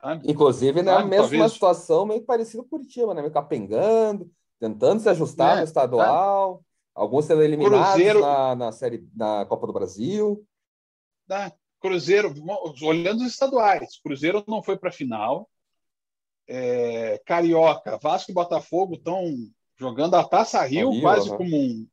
Sabe? 0.00 0.30
Inclusive, 0.30 0.82
na 0.82 0.98
né, 0.98 1.04
mesma 1.04 1.28
talvez... 1.28 1.52
situação 1.52 2.04
meio 2.04 2.22
parecida 2.22 2.62
com 2.62 2.66
o 2.66 2.70
Curitiba, 2.70 3.14
né? 3.14 3.22
Meio 3.22 3.32
capengando, 3.32 4.30
tentando 4.60 5.00
se 5.00 5.08
ajustar 5.08 5.56
é, 5.56 5.60
no 5.60 5.64
estadual. 5.64 6.58
Tá. 6.58 6.64
Alguns 6.94 7.24
sendo 7.24 7.42
eliminados 7.42 7.94
Cruzeiro... 7.94 8.20
na, 8.20 8.54
na, 8.54 8.72
série, 8.72 9.08
na 9.14 9.46
Copa 9.46 9.66
do 9.66 9.72
Brasil. 9.72 10.46
Tá. 11.26 11.52
Cruzeiro, 11.84 12.34
olhando 12.80 13.20
os 13.20 13.26
estaduais, 13.26 13.98
Cruzeiro 14.02 14.42
não 14.48 14.62
foi 14.62 14.78
para 14.78 14.88
a 14.88 14.92
final. 14.92 15.46
É, 16.48 17.20
Carioca, 17.26 17.98
Vasco 17.98 18.30
e 18.30 18.34
Botafogo 18.34 18.94
estão 18.94 19.22
jogando 19.76 20.14
a 20.14 20.24
Taça 20.24 20.64
Rio, 20.64 20.92
Rio 20.92 21.02
quase 21.02 21.28
uhum. 21.28 21.36
como 21.36 21.56
um 21.58 21.86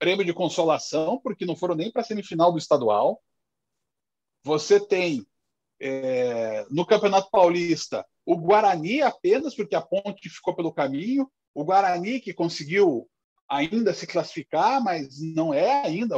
prêmio 0.00 0.24
de 0.24 0.34
consolação, 0.34 1.20
porque 1.22 1.46
não 1.46 1.54
foram 1.54 1.76
nem 1.76 1.92
para 1.92 2.02
a 2.02 2.04
semifinal 2.04 2.50
do 2.50 2.58
estadual. 2.58 3.22
Você 4.42 4.80
tem 4.80 5.24
é, 5.80 6.66
no 6.68 6.84
Campeonato 6.84 7.30
Paulista 7.30 8.04
o 8.24 8.36
Guarani 8.36 9.00
apenas, 9.00 9.54
porque 9.54 9.76
a 9.76 9.80
ponte 9.80 10.28
ficou 10.28 10.56
pelo 10.56 10.72
caminho. 10.72 11.30
O 11.54 11.64
Guarani 11.64 12.18
que 12.18 12.34
conseguiu 12.34 13.08
ainda 13.48 13.94
se 13.94 14.08
classificar, 14.08 14.82
mas 14.82 15.20
não 15.20 15.54
é 15.54 15.86
ainda, 15.86 16.16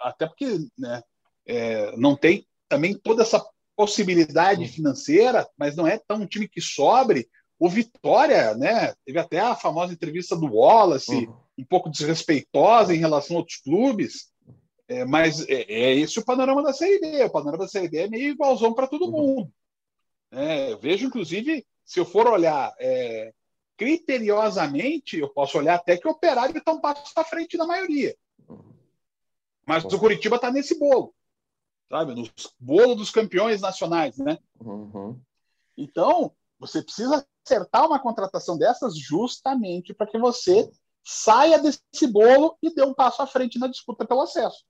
até 0.00 0.26
porque 0.26 0.56
né, 0.78 1.02
é, 1.46 1.96
não 1.96 2.16
tem 2.16 2.46
também 2.68 2.94
toda 2.94 3.22
essa 3.22 3.44
possibilidade 3.76 4.66
financeira, 4.68 5.48
mas 5.56 5.76
não 5.76 5.86
é 5.86 5.98
tão 5.98 6.22
um 6.22 6.26
time 6.26 6.48
que 6.48 6.60
sobre. 6.60 7.28
O 7.58 7.68
Vitória, 7.68 8.54
né? 8.54 8.94
Teve 9.04 9.18
até 9.18 9.38
a 9.38 9.54
famosa 9.54 9.92
entrevista 9.92 10.36
do 10.36 10.46
Wallace, 10.46 11.26
uhum. 11.26 11.36
um 11.58 11.64
pouco 11.64 11.88
desrespeitosa 11.88 12.94
em 12.94 12.98
relação 12.98 13.36
a 13.36 13.38
outros 13.40 13.58
clubes. 13.58 14.30
É, 14.88 15.04
mas 15.04 15.40
é, 15.48 15.62
é, 15.62 15.94
esse 15.94 16.18
o 16.18 16.24
panorama 16.24 16.62
da 16.62 16.72
Série. 16.72 17.22
O 17.24 17.30
panorama 17.30 17.64
da 17.64 17.68
Série 17.68 17.96
é 17.98 18.08
meio 18.08 18.30
igualzão 18.30 18.74
para 18.74 18.86
todo 18.86 19.06
uhum. 19.06 19.10
mundo. 19.10 19.52
É, 20.32 20.72
eu 20.72 20.78
vejo, 20.78 21.06
inclusive, 21.06 21.64
se 21.84 22.00
eu 22.00 22.04
for 22.04 22.26
olhar 22.26 22.74
é, 22.78 23.32
criteriosamente, 23.76 25.18
eu 25.18 25.28
posso 25.28 25.58
olhar 25.58 25.74
até 25.74 25.96
que 25.96 26.08
o 26.08 26.10
Operário 26.10 26.56
está 26.56 26.72
um 26.72 26.80
passo 26.80 27.12
à 27.16 27.24
frente 27.24 27.56
da 27.56 27.66
maioria. 27.66 28.16
Mas 29.66 29.84
o 29.84 29.98
Curitiba 29.98 30.36
está 30.36 30.50
nesse 30.50 30.78
bolo, 30.78 31.12
sabe? 31.88 32.14
No 32.14 32.28
bolo 32.58 32.94
dos 32.94 33.10
campeões 33.10 33.60
nacionais, 33.60 34.16
né? 34.18 34.38
Uhum. 34.60 35.20
Então, 35.76 36.32
você 36.58 36.82
precisa 36.82 37.26
acertar 37.44 37.86
uma 37.86 37.98
contratação 37.98 38.56
dessas 38.58 38.98
justamente 38.98 39.94
para 39.94 40.06
que 40.06 40.18
você 40.18 40.70
saia 41.04 41.58
desse 41.58 42.06
bolo 42.10 42.56
e 42.62 42.74
dê 42.74 42.82
um 42.82 42.94
passo 42.94 43.22
à 43.22 43.26
frente 43.26 43.58
na 43.58 43.68
disputa 43.68 44.04
pelo 44.04 44.22
acesso. 44.22 44.64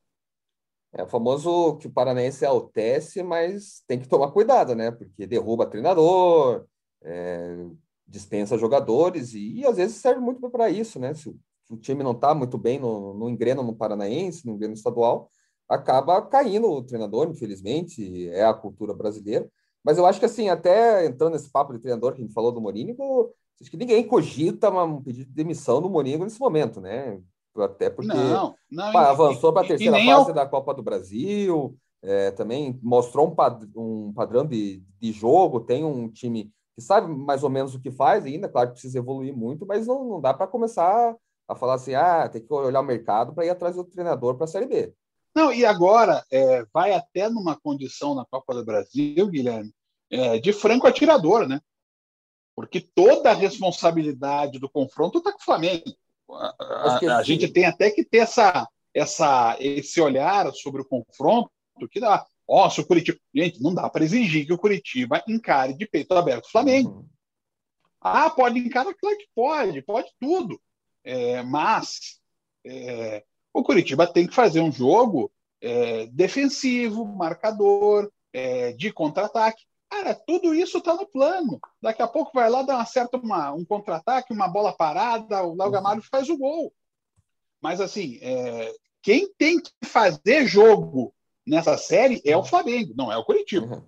É 0.92 1.02
o 1.02 1.08
famoso 1.08 1.76
que 1.78 1.86
o 1.86 1.92
Paranaense 1.92 2.44
altece, 2.44 3.22
mas 3.22 3.82
tem 3.86 3.98
que 3.98 4.08
tomar 4.08 4.30
cuidado, 4.30 4.74
né? 4.74 4.90
Porque 4.90 5.26
derruba 5.26 5.66
treinador, 5.66 6.66
é, 7.02 7.66
dispensa 8.06 8.58
jogadores 8.58 9.34
e, 9.34 9.60
e, 9.60 9.66
às 9.66 9.76
vezes 9.76 9.96
serve 9.96 10.20
muito 10.20 10.48
para 10.50 10.70
isso, 10.70 10.98
né? 10.98 11.12
Se 11.14 11.28
o, 11.28 11.38
se 11.64 11.74
o 11.74 11.76
time 11.76 12.02
não 12.02 12.12
está 12.12 12.34
muito 12.34 12.56
bem 12.56 12.78
no, 12.78 13.14
no 13.14 13.28
engreno 13.28 13.62
no 13.62 13.74
Paranaense, 13.74 14.46
no 14.46 14.52
engreno 14.52 14.74
estadual, 14.74 15.30
acaba 15.68 16.22
caindo 16.22 16.70
o 16.70 16.82
treinador, 16.82 17.28
infelizmente, 17.28 18.28
é 18.30 18.44
a 18.44 18.54
cultura 18.54 18.94
brasileira. 18.94 19.48
Mas 19.84 19.98
eu 19.98 20.06
acho 20.06 20.18
que, 20.18 20.26
assim, 20.26 20.48
até 20.48 21.06
entrando 21.06 21.32
nesse 21.34 21.50
papo 21.50 21.72
de 21.72 21.78
treinador 21.78 22.12
que 22.12 22.20
a 22.20 22.24
gente 22.24 22.34
falou 22.34 22.50
do 22.50 22.60
Morínigo, 22.60 23.32
acho 23.60 23.70
que 23.70 23.76
ninguém 23.76 24.06
cogita 24.06 24.70
um 24.70 25.02
pedido 25.02 25.28
de 25.28 25.34
demissão 25.34 25.80
do 25.80 25.88
Morínigo 25.88 26.24
nesse 26.24 26.40
momento, 26.40 26.80
né? 26.80 27.20
Até 27.56 27.88
porque 27.88 28.12
não, 28.12 28.54
não, 28.70 28.92
pá, 28.92 29.10
avançou 29.10 29.52
para 29.52 29.62
a 29.62 29.68
terceira 29.68 29.96
fase 29.96 30.30
eu... 30.30 30.34
da 30.34 30.44
Copa 30.44 30.74
do 30.74 30.82
Brasil, 30.82 31.76
é, 32.02 32.30
também 32.32 32.78
mostrou 32.82 33.28
um, 33.28 33.34
pad 33.34 33.66
um 33.74 34.12
padrão 34.12 34.44
de, 34.46 34.82
de 35.00 35.12
jogo, 35.12 35.60
tem 35.60 35.82
um 35.84 36.08
time 36.10 36.52
que 36.74 36.82
sabe 36.82 37.08
mais 37.08 37.42
ou 37.42 37.48
menos 37.48 37.74
o 37.74 37.80
que 37.80 37.90
faz 37.90 38.26
ainda, 38.26 38.48
claro 38.48 38.68
que 38.68 38.74
precisa 38.74 38.98
evoluir 38.98 39.34
muito, 39.34 39.64
mas 39.64 39.86
não, 39.86 40.04
não 40.06 40.20
dá 40.20 40.34
para 40.34 40.46
começar 40.46 41.16
a 41.48 41.54
falar 41.54 41.74
assim, 41.74 41.94
ah, 41.94 42.28
tem 42.28 42.42
que 42.42 42.52
olhar 42.52 42.80
o 42.80 42.84
mercado 42.84 43.32
para 43.32 43.46
ir 43.46 43.50
atrás 43.50 43.76
do 43.76 43.84
treinador 43.84 44.34
para 44.34 44.44
a 44.44 44.48
Série 44.48 44.66
B. 44.66 44.92
Não, 45.36 45.52
e 45.52 45.66
agora 45.66 46.24
é, 46.30 46.64
vai 46.72 46.94
até 46.94 47.28
numa 47.28 47.54
condição 47.54 48.14
na 48.14 48.24
Copa 48.24 48.54
do 48.54 48.64
Brasil, 48.64 49.28
Guilherme, 49.28 49.70
é, 50.10 50.38
de 50.38 50.50
franco 50.50 50.86
atirador, 50.86 51.46
né? 51.46 51.60
Porque 52.54 52.80
toda 52.80 53.30
a 53.30 53.34
responsabilidade 53.34 54.58
do 54.58 54.66
confronto 54.66 55.18
está 55.18 55.30
com 55.30 55.38
o 55.38 55.44
Flamengo. 55.44 55.94
A, 56.30 56.54
a, 56.58 57.18
a 57.18 57.22
gente 57.22 57.46
tem 57.48 57.66
até 57.66 57.90
que 57.90 58.02
ter 58.02 58.20
essa, 58.20 58.66
essa, 58.94 59.54
esse 59.60 60.00
olhar 60.00 60.50
sobre 60.54 60.80
o 60.80 60.86
confronto 60.86 61.50
que 61.90 62.00
dá. 62.00 62.24
Ó, 62.48 62.70
se 62.70 62.80
o 62.80 62.86
Curitiba. 62.86 63.18
Gente, 63.34 63.62
não 63.62 63.74
dá 63.74 63.90
para 63.90 64.04
exigir 64.04 64.46
que 64.46 64.54
o 64.54 64.58
Curitiba 64.58 65.22
encare 65.28 65.74
de 65.74 65.86
peito 65.86 66.14
aberto 66.14 66.46
o 66.46 66.50
Flamengo. 66.50 66.90
Uhum. 66.90 67.08
Ah, 68.00 68.30
pode 68.30 68.58
encarar? 68.58 68.94
Claro 68.94 69.18
que 69.18 69.28
pode, 69.34 69.82
pode 69.82 70.08
tudo. 70.18 70.58
É, 71.04 71.42
mas 71.42 72.22
é, 72.64 73.22
o 73.58 73.62
Curitiba 73.62 74.06
tem 74.06 74.26
que 74.26 74.34
fazer 74.34 74.60
um 74.60 74.70
jogo 74.70 75.32
é, 75.62 76.06
defensivo, 76.08 77.06
marcador, 77.06 78.10
é, 78.32 78.72
de 78.72 78.92
contra-ataque. 78.92 79.62
Cara, 79.88 80.14
tudo 80.14 80.54
isso 80.54 80.78
está 80.78 80.94
no 80.94 81.06
plano. 81.06 81.58
Daqui 81.80 82.02
a 82.02 82.06
pouco 82.06 82.32
vai 82.34 82.50
lá, 82.50 82.62
dar 82.62 82.74
uma 82.74 82.84
certa 82.84 83.16
uma, 83.16 83.52
um 83.52 83.64
contra-ataque, 83.64 84.34
uma 84.34 84.46
bola 84.46 84.76
parada, 84.76 85.42
o 85.42 85.56
Léo 85.56 85.70
Gamalho 85.70 86.02
faz 86.02 86.28
o 86.28 86.36
gol. 86.36 86.70
Mas 87.62 87.80
assim, 87.80 88.18
é, 88.20 88.74
quem 89.00 89.32
tem 89.38 89.58
que 89.58 89.70
fazer 89.86 90.46
jogo 90.46 91.14
nessa 91.46 91.78
série 91.78 92.20
é 92.26 92.36
o 92.36 92.44
Flamengo, 92.44 92.92
não 92.94 93.10
é 93.10 93.16
o 93.16 93.24
Curitiba. 93.24 93.76
Uhum. 93.76 93.82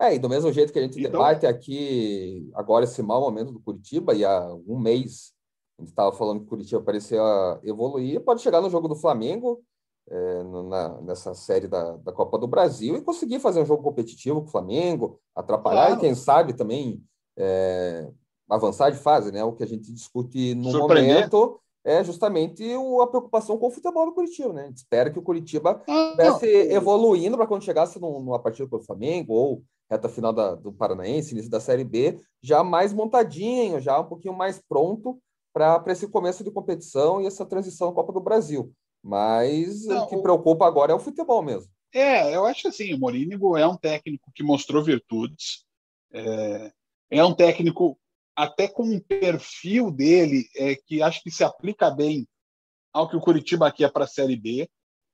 É, 0.00 0.14
e 0.14 0.18
do 0.20 0.28
mesmo 0.28 0.52
jeito 0.52 0.72
que 0.72 0.78
a 0.78 0.82
gente 0.82 1.00
então, 1.00 1.10
debate 1.10 1.46
aqui 1.46 2.48
agora 2.54 2.84
esse 2.84 3.02
mau 3.02 3.20
momento 3.20 3.50
do 3.50 3.60
Curitiba, 3.60 4.14
e 4.14 4.24
há 4.24 4.54
um 4.68 4.78
mês 4.78 5.33
a 5.78 5.82
gente 5.82 5.90
estava 5.90 6.12
falando 6.12 6.40
que 6.40 6.46
o 6.46 6.48
Curitiba 6.48 6.80
parecia 6.80 7.20
evoluir, 7.62 8.20
pode 8.20 8.42
chegar 8.42 8.60
no 8.60 8.70
jogo 8.70 8.88
do 8.88 8.94
Flamengo, 8.94 9.62
é, 10.08 10.42
na, 10.42 11.00
nessa 11.00 11.34
série 11.34 11.66
da, 11.66 11.96
da 11.96 12.12
Copa 12.12 12.38
do 12.38 12.46
Brasil, 12.46 12.96
e 12.96 13.02
conseguir 13.02 13.40
fazer 13.40 13.60
um 13.60 13.66
jogo 13.66 13.82
competitivo 13.82 14.40
com 14.40 14.48
o 14.48 14.50
Flamengo, 14.50 15.18
atrapalhar 15.34 15.86
claro. 15.86 15.96
e, 15.96 16.00
quem 16.00 16.14
sabe, 16.14 16.52
também 16.52 17.02
é, 17.36 18.08
avançar 18.48 18.90
de 18.90 18.98
fase, 18.98 19.32
né? 19.32 19.42
O 19.42 19.52
que 19.52 19.64
a 19.64 19.66
gente 19.66 19.92
discute 19.92 20.54
no 20.54 20.78
momento 20.78 21.58
é 21.84 22.02
justamente 22.02 22.64
o, 22.76 23.02
a 23.02 23.06
preocupação 23.06 23.58
com 23.58 23.66
o 23.66 23.70
futebol 23.70 24.06
do 24.06 24.14
Curitiba, 24.14 24.52
né? 24.52 24.70
Espera 24.74 25.10
que 25.10 25.18
o 25.18 25.22
Curitiba 25.22 25.82
estivesse 25.86 26.46
evoluindo 26.72 27.36
para 27.36 27.46
quando 27.46 27.64
chegasse 27.64 28.00
numa 28.00 28.38
partida 28.38 28.68
com 28.68 28.76
o 28.76 28.82
Flamengo 28.82 29.34
ou 29.34 29.62
reta 29.90 30.08
final 30.08 30.32
da, 30.32 30.54
do 30.54 30.72
Paranaense, 30.72 31.32
início 31.32 31.50
da 31.50 31.60
Série 31.60 31.84
B, 31.84 32.18
já 32.42 32.64
mais 32.64 32.92
montadinho, 32.92 33.80
já 33.80 34.00
um 34.00 34.06
pouquinho 34.06 34.32
mais 34.32 34.58
pronto 34.66 35.18
para 35.54 35.92
esse 35.92 36.08
começo 36.08 36.42
de 36.42 36.50
competição 36.50 37.22
e 37.22 37.26
essa 37.26 37.46
transição 37.46 37.94
Copa 37.94 38.12
do 38.12 38.20
Brasil. 38.20 38.74
Mas 39.00 39.86
Não, 39.86 40.04
o 40.04 40.08
que 40.08 40.16
preocupa 40.18 40.66
agora 40.66 40.90
é 40.90 40.94
o 40.94 41.00
futebol 41.00 41.42
mesmo. 41.42 41.70
É, 41.92 42.34
eu 42.34 42.44
acho 42.44 42.66
assim, 42.66 42.92
o 42.92 42.98
Morínigo 42.98 43.56
é 43.56 43.64
um 43.64 43.76
técnico 43.76 44.32
que 44.34 44.42
mostrou 44.42 44.82
virtudes, 44.82 45.64
é, 46.12 46.72
é 47.08 47.24
um 47.24 47.32
técnico 47.32 47.96
até 48.34 48.66
com 48.66 48.82
um 48.82 48.98
perfil 48.98 49.92
dele 49.92 50.48
é, 50.56 50.74
que 50.74 51.00
acho 51.00 51.22
que 51.22 51.30
se 51.30 51.44
aplica 51.44 51.88
bem 51.88 52.26
ao 52.92 53.08
que 53.08 53.16
o 53.16 53.20
Curitiba 53.20 53.68
aqui 53.68 53.84
é 53.84 53.88
para 53.88 54.04
a 54.04 54.08
Série 54.08 54.36
B. 54.36 54.68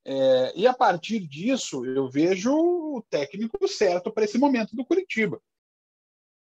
É, 0.07 0.53
e 0.57 0.67
a 0.67 0.73
partir 0.73 1.21
disso, 1.21 1.85
eu 1.85 2.09
vejo 2.09 2.51
o 2.55 3.05
técnico 3.11 3.69
certo 3.69 4.11
para 4.11 4.25
esse 4.25 4.39
momento 4.39 4.75
do 4.75 4.87
Curitiba. 4.87 5.39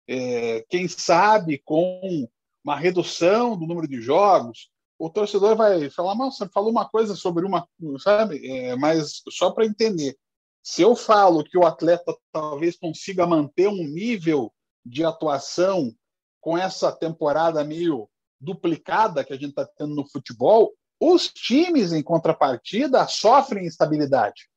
É, 0.08 0.66
quem 0.70 0.88
sabe 0.88 1.62
com 1.66 2.28
uma 2.70 2.78
redução 2.78 3.58
do 3.58 3.66
número 3.66 3.88
de 3.88 4.00
jogos, 4.00 4.70
o 5.00 5.10
torcedor 5.10 5.56
vai 5.56 5.90
falar, 5.90 6.14
mas 6.14 6.38
você 6.38 6.48
falou 6.50 6.70
uma 6.70 6.88
coisa 6.88 7.16
sobre 7.16 7.44
uma, 7.44 7.68
sabe? 7.98 8.46
É, 8.48 8.76
mas 8.76 9.24
só 9.32 9.50
para 9.50 9.66
entender, 9.66 10.16
se 10.62 10.84
eu 10.84 10.96
falo 10.96 11.44
que 11.44 11.58
o 11.58 11.66
atleta 11.66 12.16
talvez 12.32 12.78
consiga 12.78 13.26
manter 13.26 13.68
um 13.68 13.88
nível 13.88 14.54
de 14.86 15.04
atuação 15.04 15.92
com 16.40 16.56
essa 16.56 16.92
temporada 16.92 17.64
meio 17.64 18.08
duplicada 18.40 19.24
que 19.24 19.34
a 19.34 19.36
gente 19.36 19.50
está 19.50 19.66
tendo 19.66 19.96
no 19.96 20.08
futebol, 20.08 20.72
os 21.00 21.28
times, 21.28 21.92
em 21.92 22.04
contrapartida, 22.04 23.08
sofrem 23.08 23.66
instabilidade. 23.66 24.48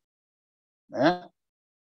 Né? 0.90 1.28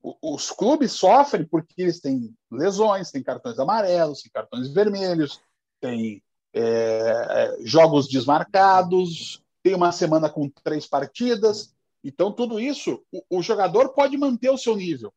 Os 0.00 0.50
clubes 0.50 0.92
sofrem 0.92 1.44
porque 1.44 1.82
eles 1.82 2.00
têm 2.00 2.32
lesões, 2.50 3.10
têm 3.10 3.22
cartões 3.22 3.58
amarelos, 3.58 4.22
têm 4.22 4.30
cartões 4.30 4.68
vermelhos, 4.68 5.40
têm 5.82 6.22
é, 6.54 7.56
jogos 7.60 8.08
desmarcados, 8.08 9.42
tem 9.62 9.74
uma 9.74 9.92
semana 9.92 10.30
com 10.30 10.48
três 10.48 10.86
partidas. 10.86 11.74
Então, 12.02 12.32
tudo 12.32 12.58
isso, 12.58 13.04
o, 13.12 13.38
o 13.38 13.42
jogador 13.42 13.90
pode 13.90 14.16
manter 14.16 14.50
o 14.50 14.58
seu 14.58 14.76
nível. 14.76 15.12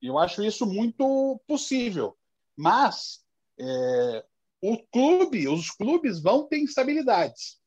Eu 0.00 0.18
acho 0.18 0.44
isso 0.44 0.66
muito 0.66 1.40
possível. 1.46 2.16
Mas 2.56 3.20
é, 3.58 4.24
o 4.62 4.78
clube, 4.78 5.48
os 5.48 5.70
clubes 5.70 6.20
vão 6.20 6.46
ter 6.46 6.58
instabilidades. 6.58 7.58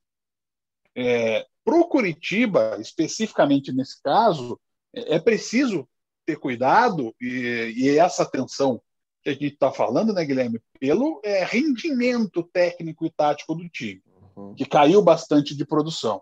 É, 0.95 1.45
Para 1.65 1.75
o 1.75 1.87
Curitiba, 1.87 2.77
especificamente 2.79 3.71
nesse 3.71 4.01
caso, 4.01 4.59
é 4.93 5.19
preciso 5.19 5.87
ter 6.25 6.37
cuidado 6.37 7.15
e, 7.19 7.73
e 7.75 7.97
essa 7.97 8.23
atenção 8.23 8.81
que 9.23 9.29
a 9.29 9.33
gente 9.33 9.53
está 9.53 9.71
falando, 9.71 10.13
né, 10.13 10.23
Guilherme, 10.25 10.61
pelo 10.84 11.22
é, 11.24 11.46
rendimento 11.46 12.43
técnico 12.43 13.06
e 13.06 13.10
tático 13.10 13.56
do 13.56 13.69
time, 13.69 14.04
uhum. 14.36 14.54
que 14.54 14.65
caiu 14.65 15.02
bastante 15.02 15.56
de 15.56 15.65
produção. 15.65 16.22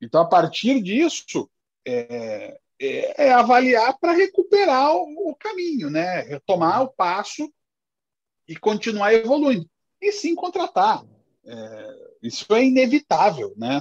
Então, 0.00 0.20
a 0.20 0.24
partir 0.24 0.82
disso, 0.82 1.48
é, 1.86 2.58
é, 2.80 3.26
é 3.28 3.32
avaliar 3.32 3.96
para 4.00 4.10
recuperar 4.10 4.92
o, 4.96 5.30
o, 5.30 5.36
caminho, 5.36 5.88
né? 5.88 6.22
retomar 6.22 6.82
o 6.82 6.88
passo 6.88 7.48
e 8.48 8.56
continuar 8.56 9.14
evoluindo. 9.14 9.70
E 10.00 10.10
sim 10.10 10.34
contratar. 10.34 11.04
É, 11.44 12.08
isso 12.24 12.52
é 12.56 12.64
inevitável. 12.64 13.54
Né? 13.56 13.80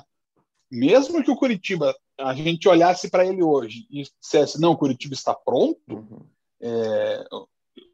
Mesmo 0.69 1.23
que 1.23 1.31
o 1.31 1.35
Curitiba, 1.35 1.95
a 2.19 2.35
gente 2.35 2.69
olhasse 2.69 3.09
para 3.09 3.25
ele 3.25 3.41
hoje 3.41 3.87
e 3.89 4.03
dissesse, 4.21 4.61
não, 4.61 4.73
o 4.73 4.77
Curitiba 4.77 5.15
está 5.15 5.33
pronto, 5.33 5.81
uhum. 5.89 6.27
É, 6.63 7.25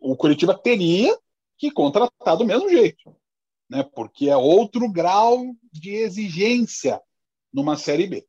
o 0.01 0.13
Curitiba 0.17 0.53
teria 0.53 1.17
que 1.57 1.71
contratar 1.71 2.37
do 2.37 2.45
mesmo 2.45 2.69
jeito. 2.69 3.15
Né? 3.69 3.83
Porque 3.83 4.29
é 4.29 4.37
outro 4.37 4.91
grau 4.91 5.43
de 5.71 5.95
exigência 5.95 7.01
numa 7.53 7.75
Série 7.75 8.07
B. 8.07 8.27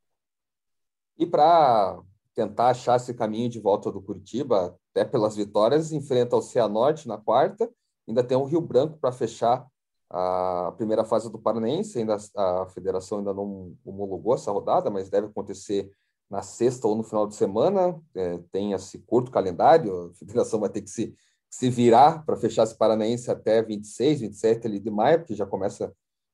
E 1.17 1.25
para 1.25 2.01
tentar 2.33 2.69
achar 2.69 2.95
esse 2.95 3.13
caminho 3.13 3.49
de 3.49 3.59
volta 3.59 3.91
do 3.91 4.01
Curitiba, 4.01 4.77
até 4.91 5.03
pelas 5.03 5.35
vitórias, 5.35 5.91
enfrenta 5.91 6.35
o 6.35 6.41
Cianorte 6.41 7.07
na 7.07 7.17
quarta, 7.17 7.69
ainda 8.07 8.23
tem 8.23 8.37
o 8.37 8.45
Rio 8.45 8.61
Branco 8.61 8.97
para 8.97 9.11
fechar 9.11 9.67
a 10.09 10.73
primeira 10.75 11.05
fase 11.05 11.31
do 11.31 11.37
Paranense, 11.37 11.99
ainda 11.99 12.17
a 12.35 12.65
federação 12.67 13.19
ainda 13.19 13.33
não 13.33 13.75
homologou 13.85 14.33
essa 14.33 14.51
rodada, 14.51 14.89
mas 14.89 15.09
deve 15.09 15.27
acontecer 15.27 15.91
na 16.29 16.41
sexta 16.41 16.87
ou 16.87 16.95
no 16.95 17.03
final 17.03 17.27
de 17.27 17.35
semana. 17.35 18.01
É, 18.15 18.39
tem 18.51 18.73
esse 18.73 18.99
curto 18.99 19.29
calendário, 19.29 20.09
a 20.09 20.13
federação 20.13 20.59
vai 20.59 20.69
ter 20.69 20.81
que 20.81 20.89
se, 20.89 21.13
se 21.49 21.69
virar 21.69 22.25
para 22.25 22.37
fechar 22.37 22.63
esse 22.63 22.77
Paranaense 22.77 23.31
até 23.31 23.61
26, 23.61 24.21
27 24.21 24.67
ali 24.67 24.79
de 24.79 24.91
maio, 24.91 25.19
porque 25.19 25.35
já 25.35 25.45
começa 25.45 25.91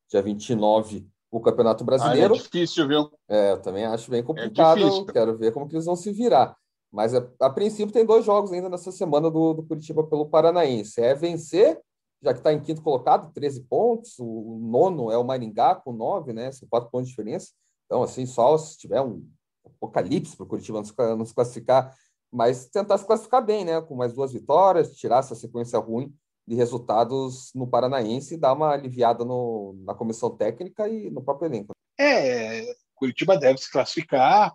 dia 0.10 0.22
29 0.22 1.08
o 1.32 1.40
Campeonato 1.40 1.84
Brasileiro. 1.84 2.34
Ah, 2.34 2.38
é 2.38 2.40
difícil, 2.40 2.88
viu? 2.88 3.12
É, 3.28 3.52
eu 3.52 3.62
também 3.62 3.86
acho 3.86 4.10
bem 4.10 4.24
complicado. 4.24 4.80
É 5.10 5.12
Quero 5.12 5.38
ver 5.38 5.52
como 5.52 5.68
que 5.68 5.76
eles 5.76 5.86
vão 5.86 5.96
se 5.96 6.12
virar. 6.12 6.56
Mas 6.92 7.14
a, 7.14 7.28
a 7.42 7.50
princípio 7.50 7.94
tem 7.94 8.06
dois 8.06 8.24
jogos 8.24 8.52
ainda 8.52 8.70
nessa 8.70 8.92
semana 8.92 9.30
do, 9.30 9.54
do 9.54 9.64
Curitiba 9.64 10.04
pelo 10.06 10.30
Paranaense. 10.30 11.02
É 11.02 11.14
vencer, 11.14 11.80
já 12.22 12.32
que 12.32 12.40
está 12.40 12.54
em 12.54 12.62
quinto 12.62 12.82
colocado, 12.82 13.34
13 13.34 13.64
pontos. 13.64 14.16
O 14.18 14.60
nono 14.62 15.12
é 15.12 15.18
o 15.18 15.24
Maringá 15.24 15.76
com 15.76 15.92
9, 15.92 16.32
né? 16.32 16.52
São 16.52 16.68
quatro 16.70 16.90
pontos 16.90 17.08
de 17.08 17.16
diferença. 17.16 17.50
Então, 17.86 18.02
assim, 18.02 18.26
só 18.26 18.58
se 18.58 18.78
tiver 18.78 19.02
um 19.02 19.28
apocalipse 19.66 20.38
para 20.38 20.46
o 20.46 20.48
Curitiba 20.48 20.78
não 20.78 20.86
se, 20.86 20.94
não 21.18 21.26
se 21.26 21.34
classificar, 21.34 21.94
mas 22.32 22.68
tentar 22.68 22.98
se 22.98 23.06
classificar 23.06 23.44
bem, 23.44 23.66
né? 23.66 23.82
Com 23.82 23.96
mais 23.96 24.14
duas 24.14 24.34
vitórias, 24.34 24.96
tirar 24.96 25.20
essa 25.20 25.36
sequência 25.36 25.80
ruim 25.80 26.14
de 26.48 26.56
resultados 26.56 27.52
no 27.56 27.68
Paranaense 27.68 28.36
e 28.36 28.38
dar 28.38 28.54
uma 28.54 28.72
aliviada 28.72 29.26
no, 29.26 29.76
na 29.84 29.96
comissão 29.96 30.36
técnica 30.36 30.88
e 30.88 31.10
no 31.10 31.24
próprio 31.24 31.48
elenco. 31.48 31.74
É, 32.00 32.76
Curitiba 32.94 33.38
deve 33.38 33.58
se 33.58 33.72
classificar. 33.72 34.54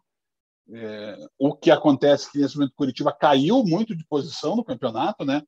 É, 0.72 1.16
o 1.38 1.54
que 1.54 1.70
acontece 1.70 2.28
é 2.28 2.30
que 2.30 2.38
nesse 2.38 2.56
momento 2.56 2.74
Curitiba 2.76 3.12
caiu 3.12 3.64
muito 3.64 3.96
de 3.96 4.06
posição 4.06 4.54
no 4.54 4.64
campeonato, 4.64 5.24
né? 5.24 5.42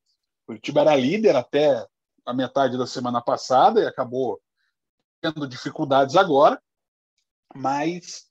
Curitiba 0.47 0.81
era 0.81 0.97
líder 0.97 1.37
até 1.37 1.87
a 2.27 2.35
metade 2.35 2.77
da 2.77 2.87
semana 2.87 3.21
passada 3.21 3.81
e 3.81 3.87
acabou 3.87 4.41
tendo 5.21 5.47
dificuldades 5.47 6.17
agora, 6.17 6.61
mas 7.55 8.27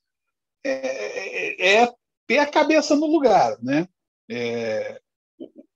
é, 0.64 1.72
é, 1.72 1.82
é 1.82 1.94
ter 2.32 2.38
a 2.38 2.46
cabeça 2.46 2.96
no 2.96 3.06
lugar, 3.06 3.58
né? 3.60 3.86
É, 4.30 4.98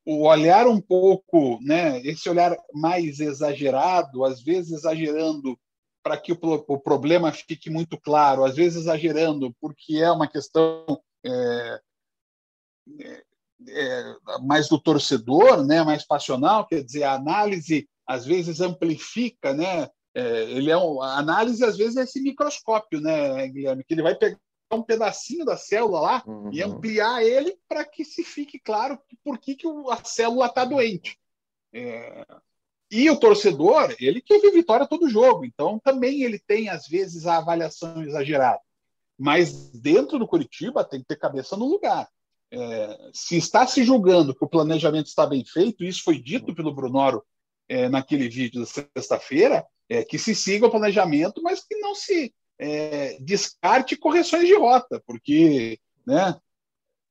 o 0.07 0.27
olhar 0.27 0.67
um 0.67 0.81
pouco, 0.81 1.59
né, 1.61 2.01
esse 2.01 2.31
olhar 2.31 2.57
mais 2.73 3.21
exagerado, 3.21 4.25
às 4.25 4.41
vezes 4.41 4.73
exagerando 4.73 5.59
para 6.03 6.17
que 6.17 6.33
o, 6.33 6.39
o, 6.41 6.79
problema 6.79 7.31
fique 7.31 7.69
muito 7.69 8.01
claro, 8.01 8.43
às 8.43 8.57
vezes 8.57 8.83
exagerando 8.83 9.55
porque 9.61 9.97
é 9.97 10.11
uma 10.11 10.27
questão 10.27 10.99
é, 11.27 11.81
é, 13.01 13.23
é, 13.69 14.15
mais 14.43 14.69
do 14.69 14.81
torcedor, 14.81 15.67
né, 15.67 15.83
mais 15.83 16.07
passional, 16.07 16.67
quer 16.67 16.83
dizer, 16.83 17.03
a 17.03 17.15
análise 17.15 17.87
às 18.07 18.25
vezes 18.25 18.63
amplifica, 18.63 19.53
né, 19.53 19.91
é, 20.15 20.43
ele 20.53 20.71
é 20.71 20.79
um, 20.79 21.03
a 21.03 21.19
análise 21.19 21.63
às 21.63 21.77
vezes 21.77 21.97
é 21.99 22.05
esse 22.05 22.23
microscópio, 22.23 22.99
né, 22.99 23.47
Guilherme, 23.49 23.85
que 23.85 23.93
ele 23.93 24.03
vai 24.03 24.15
pegar 24.15 24.39
um 24.75 24.83
pedacinho 24.83 25.45
da 25.45 25.57
célula 25.57 26.01
lá 26.01 26.25
uhum. 26.27 26.51
e 26.53 26.63
ampliar 26.63 27.23
ele 27.23 27.57
para 27.69 27.85
que 27.85 28.05
se 28.05 28.25
fique 28.25 28.59
claro 28.59 28.99
por 29.23 29.39
que, 29.39 29.55
que 29.55 29.67
a 29.91 30.05
célula 30.05 30.47
está 30.47 30.65
doente. 30.65 31.19
É... 31.73 32.27
E 32.91 33.11
o 33.11 33.19
torcedor, 33.19 33.95
ele 33.99 34.21
quer 34.21 34.41
ver 34.41 34.53
vitória 34.53 34.87
todo 34.87 35.09
jogo, 35.09 35.45
então 35.45 35.79
também 35.79 36.23
ele 36.23 36.39
tem, 36.39 36.69
às 36.69 36.87
vezes, 36.87 37.27
a 37.27 37.39
avaliação 37.39 38.03
exagerada. 38.03 38.61
Mas 39.19 39.71
dentro 39.71 40.19
do 40.19 40.27
Curitiba 40.27 40.85
tem 40.85 41.01
que 41.01 41.07
ter 41.07 41.17
cabeça 41.17 41.57
no 41.57 41.67
lugar. 41.67 42.09
É... 42.51 43.11
se 43.13 43.37
está 43.37 43.67
se 43.67 43.85
julgando 43.85 44.35
que 44.35 44.45
o 44.45 44.49
planejamento 44.49 45.07
está 45.07 45.27
bem 45.27 45.45
feito, 45.45 45.85
isso 45.85 46.03
foi 46.03 46.21
dito 46.21 46.55
pelo 46.55 46.75
Brunoro 46.75 47.25
é, 47.69 47.89
naquele 47.89 48.29
vídeo 48.29 48.61
da 48.61 48.67
sexta-feira, 48.67 49.67
é, 49.89 50.05
que 50.05 50.19
se 50.19 50.35
siga 50.35 50.67
o 50.67 50.71
planejamento, 50.71 51.43
mas 51.43 51.65
que 51.65 51.77
não 51.77 51.95
se 51.95 52.33
é, 52.59 53.19
descarte 53.21 53.97
correções 53.97 54.47
de 54.47 54.55
rota, 54.55 55.03
porque 55.07 55.79
né, 56.07 56.37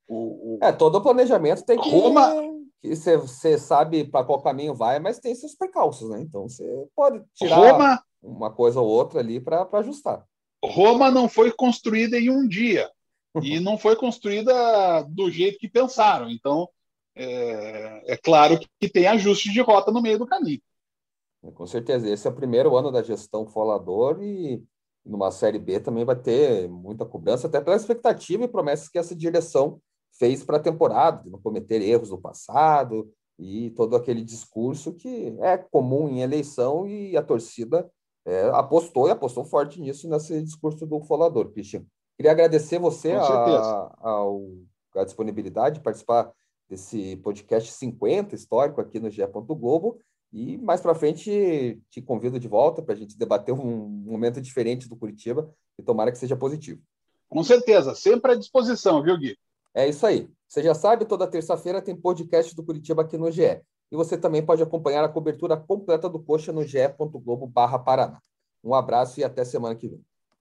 o, 0.07 0.57
o... 0.57 0.59
É, 0.61 0.71
todo 0.71 0.95
o 0.95 1.01
planejamento 1.01 1.63
tem 1.63 1.79
que. 1.79 1.89
Roma. 1.89 2.55
Você 2.83 3.57
sabe 3.57 4.03
para 4.03 4.23
qual 4.23 4.43
caminho 4.43 4.75
vai, 4.75 4.99
mas 4.99 5.17
tem 5.17 5.33
seus 5.33 5.55
percalços, 5.55 6.07
né? 6.11 6.21
Então 6.21 6.47
você 6.47 6.63
pode 6.95 7.19
tirar 7.33 7.55
Roma... 7.55 8.03
uma 8.21 8.51
coisa 8.51 8.79
ou 8.79 8.87
outra 8.87 9.21
ali 9.21 9.39
para 9.39 9.67
ajustar. 9.73 10.23
Roma 10.63 11.09
não 11.09 11.27
foi 11.27 11.51
construída 11.51 12.19
em 12.19 12.29
um 12.29 12.47
dia 12.47 12.91
e 13.41 13.59
não 13.59 13.75
foi 13.75 13.95
construída 13.95 15.01
do 15.09 15.31
jeito 15.31 15.57
que 15.57 15.67
pensaram. 15.67 16.29
Então 16.29 16.69
é, 17.15 18.13
é 18.13 18.17
claro 18.17 18.59
que 18.79 18.87
tem 18.87 19.07
ajustes 19.07 19.51
de 19.51 19.61
rota 19.61 19.91
no 19.91 20.01
meio 20.01 20.19
do 20.19 20.27
caminho. 20.27 20.61
Com 21.53 21.65
certeza, 21.65 22.09
esse 22.09 22.27
é 22.27 22.29
o 22.29 22.35
primeiro 22.35 22.75
ano 22.75 22.91
da 22.91 23.03
gestão 23.03 23.47
Folador 23.47 24.21
e 24.21 24.63
numa 25.05 25.31
Série 25.31 25.59
B 25.59 25.79
também 25.79 26.03
vai 26.03 26.15
ter 26.15 26.67
muita 26.67 27.05
cobrança, 27.05 27.47
até 27.47 27.61
pela 27.61 27.75
expectativa 27.75 28.43
e 28.43 28.47
promessas 28.47 28.89
que 28.89 28.97
essa 28.97 29.15
direção 29.15 29.79
fez 30.17 30.43
para 30.43 30.57
a 30.57 30.61
temporada, 30.61 31.23
de 31.23 31.29
não 31.29 31.39
cometer 31.39 31.81
erros 31.81 32.09
do 32.09 32.17
passado 32.17 33.09
e 33.37 33.69
todo 33.71 33.95
aquele 33.95 34.23
discurso 34.23 34.93
que 34.93 35.35
é 35.41 35.57
comum 35.57 36.07
em 36.07 36.21
eleição 36.21 36.87
e 36.87 37.15
a 37.15 37.21
torcida 37.21 37.89
é, 38.25 38.49
apostou 38.49 39.07
e 39.07 39.11
apostou 39.11 39.43
forte 39.43 39.79
nisso 39.79 40.09
nesse 40.09 40.41
discurso 40.41 40.85
do 40.85 41.01
Folador, 41.01 41.51
Cristian. 41.51 41.85
Queria 42.17 42.31
agradecer 42.31 42.79
você 42.79 43.11
a, 43.11 43.21
a, 43.21 44.25
a, 44.95 45.03
disponibilidade 45.03 45.75
de 45.75 45.83
participar 45.83 46.31
desse 46.67 47.17
podcast 47.17 47.71
50 47.71 48.33
histórico 48.33 48.81
aqui 48.81 48.99
no 48.99 49.11
GE. 49.11 49.21
Globo 49.27 49.99
e 50.35 50.57
mais 50.57 50.81
para 50.81 50.93
frente 50.93 51.81
te 51.89 52.01
convido 52.01 52.37
de 52.37 52.45
volta 52.45 52.81
para 52.81 52.93
a 52.93 52.97
gente 52.97 53.17
debater 53.17 53.53
um 53.53 53.87
momento 53.87 54.41
diferente 54.41 54.89
do 54.89 54.97
Curitiba 54.97 55.49
e 55.79 55.81
tomara 55.81 56.11
que 56.11 56.17
seja 56.17 56.35
positivo. 56.35 56.81
Com 57.29 57.41
certeza, 57.41 57.95
sempre 57.95 58.33
à 58.33 58.35
disposição, 58.35 59.01
viu, 59.01 59.17
Gui? 59.17 59.37
É 59.73 59.87
isso 59.87 60.05
aí. 60.05 60.29
Você 60.45 60.61
já 60.61 60.75
sabe, 60.75 61.05
toda 61.05 61.25
terça-feira 61.25 61.81
tem 61.81 61.95
podcast 61.95 62.53
do 62.53 62.63
Curitiba 62.63 63.03
aqui 63.03 63.17
no 63.17 63.31
GE. 63.31 63.61
E 63.89 63.95
você 63.95 64.17
também 64.17 64.45
pode 64.45 64.61
acompanhar 64.61 65.05
a 65.05 65.09
cobertura 65.09 65.55
completa 65.55 66.09
do 66.09 66.19
Coxa 66.19 66.51
no 66.51 66.65
ge.globo 66.65 67.49
Paraná. 67.49 68.19
Um 68.61 68.73
abraço 68.73 69.21
e 69.21 69.23
até 69.23 69.45
semana 69.45 69.73
que 69.73 69.87
vem. 69.87 70.03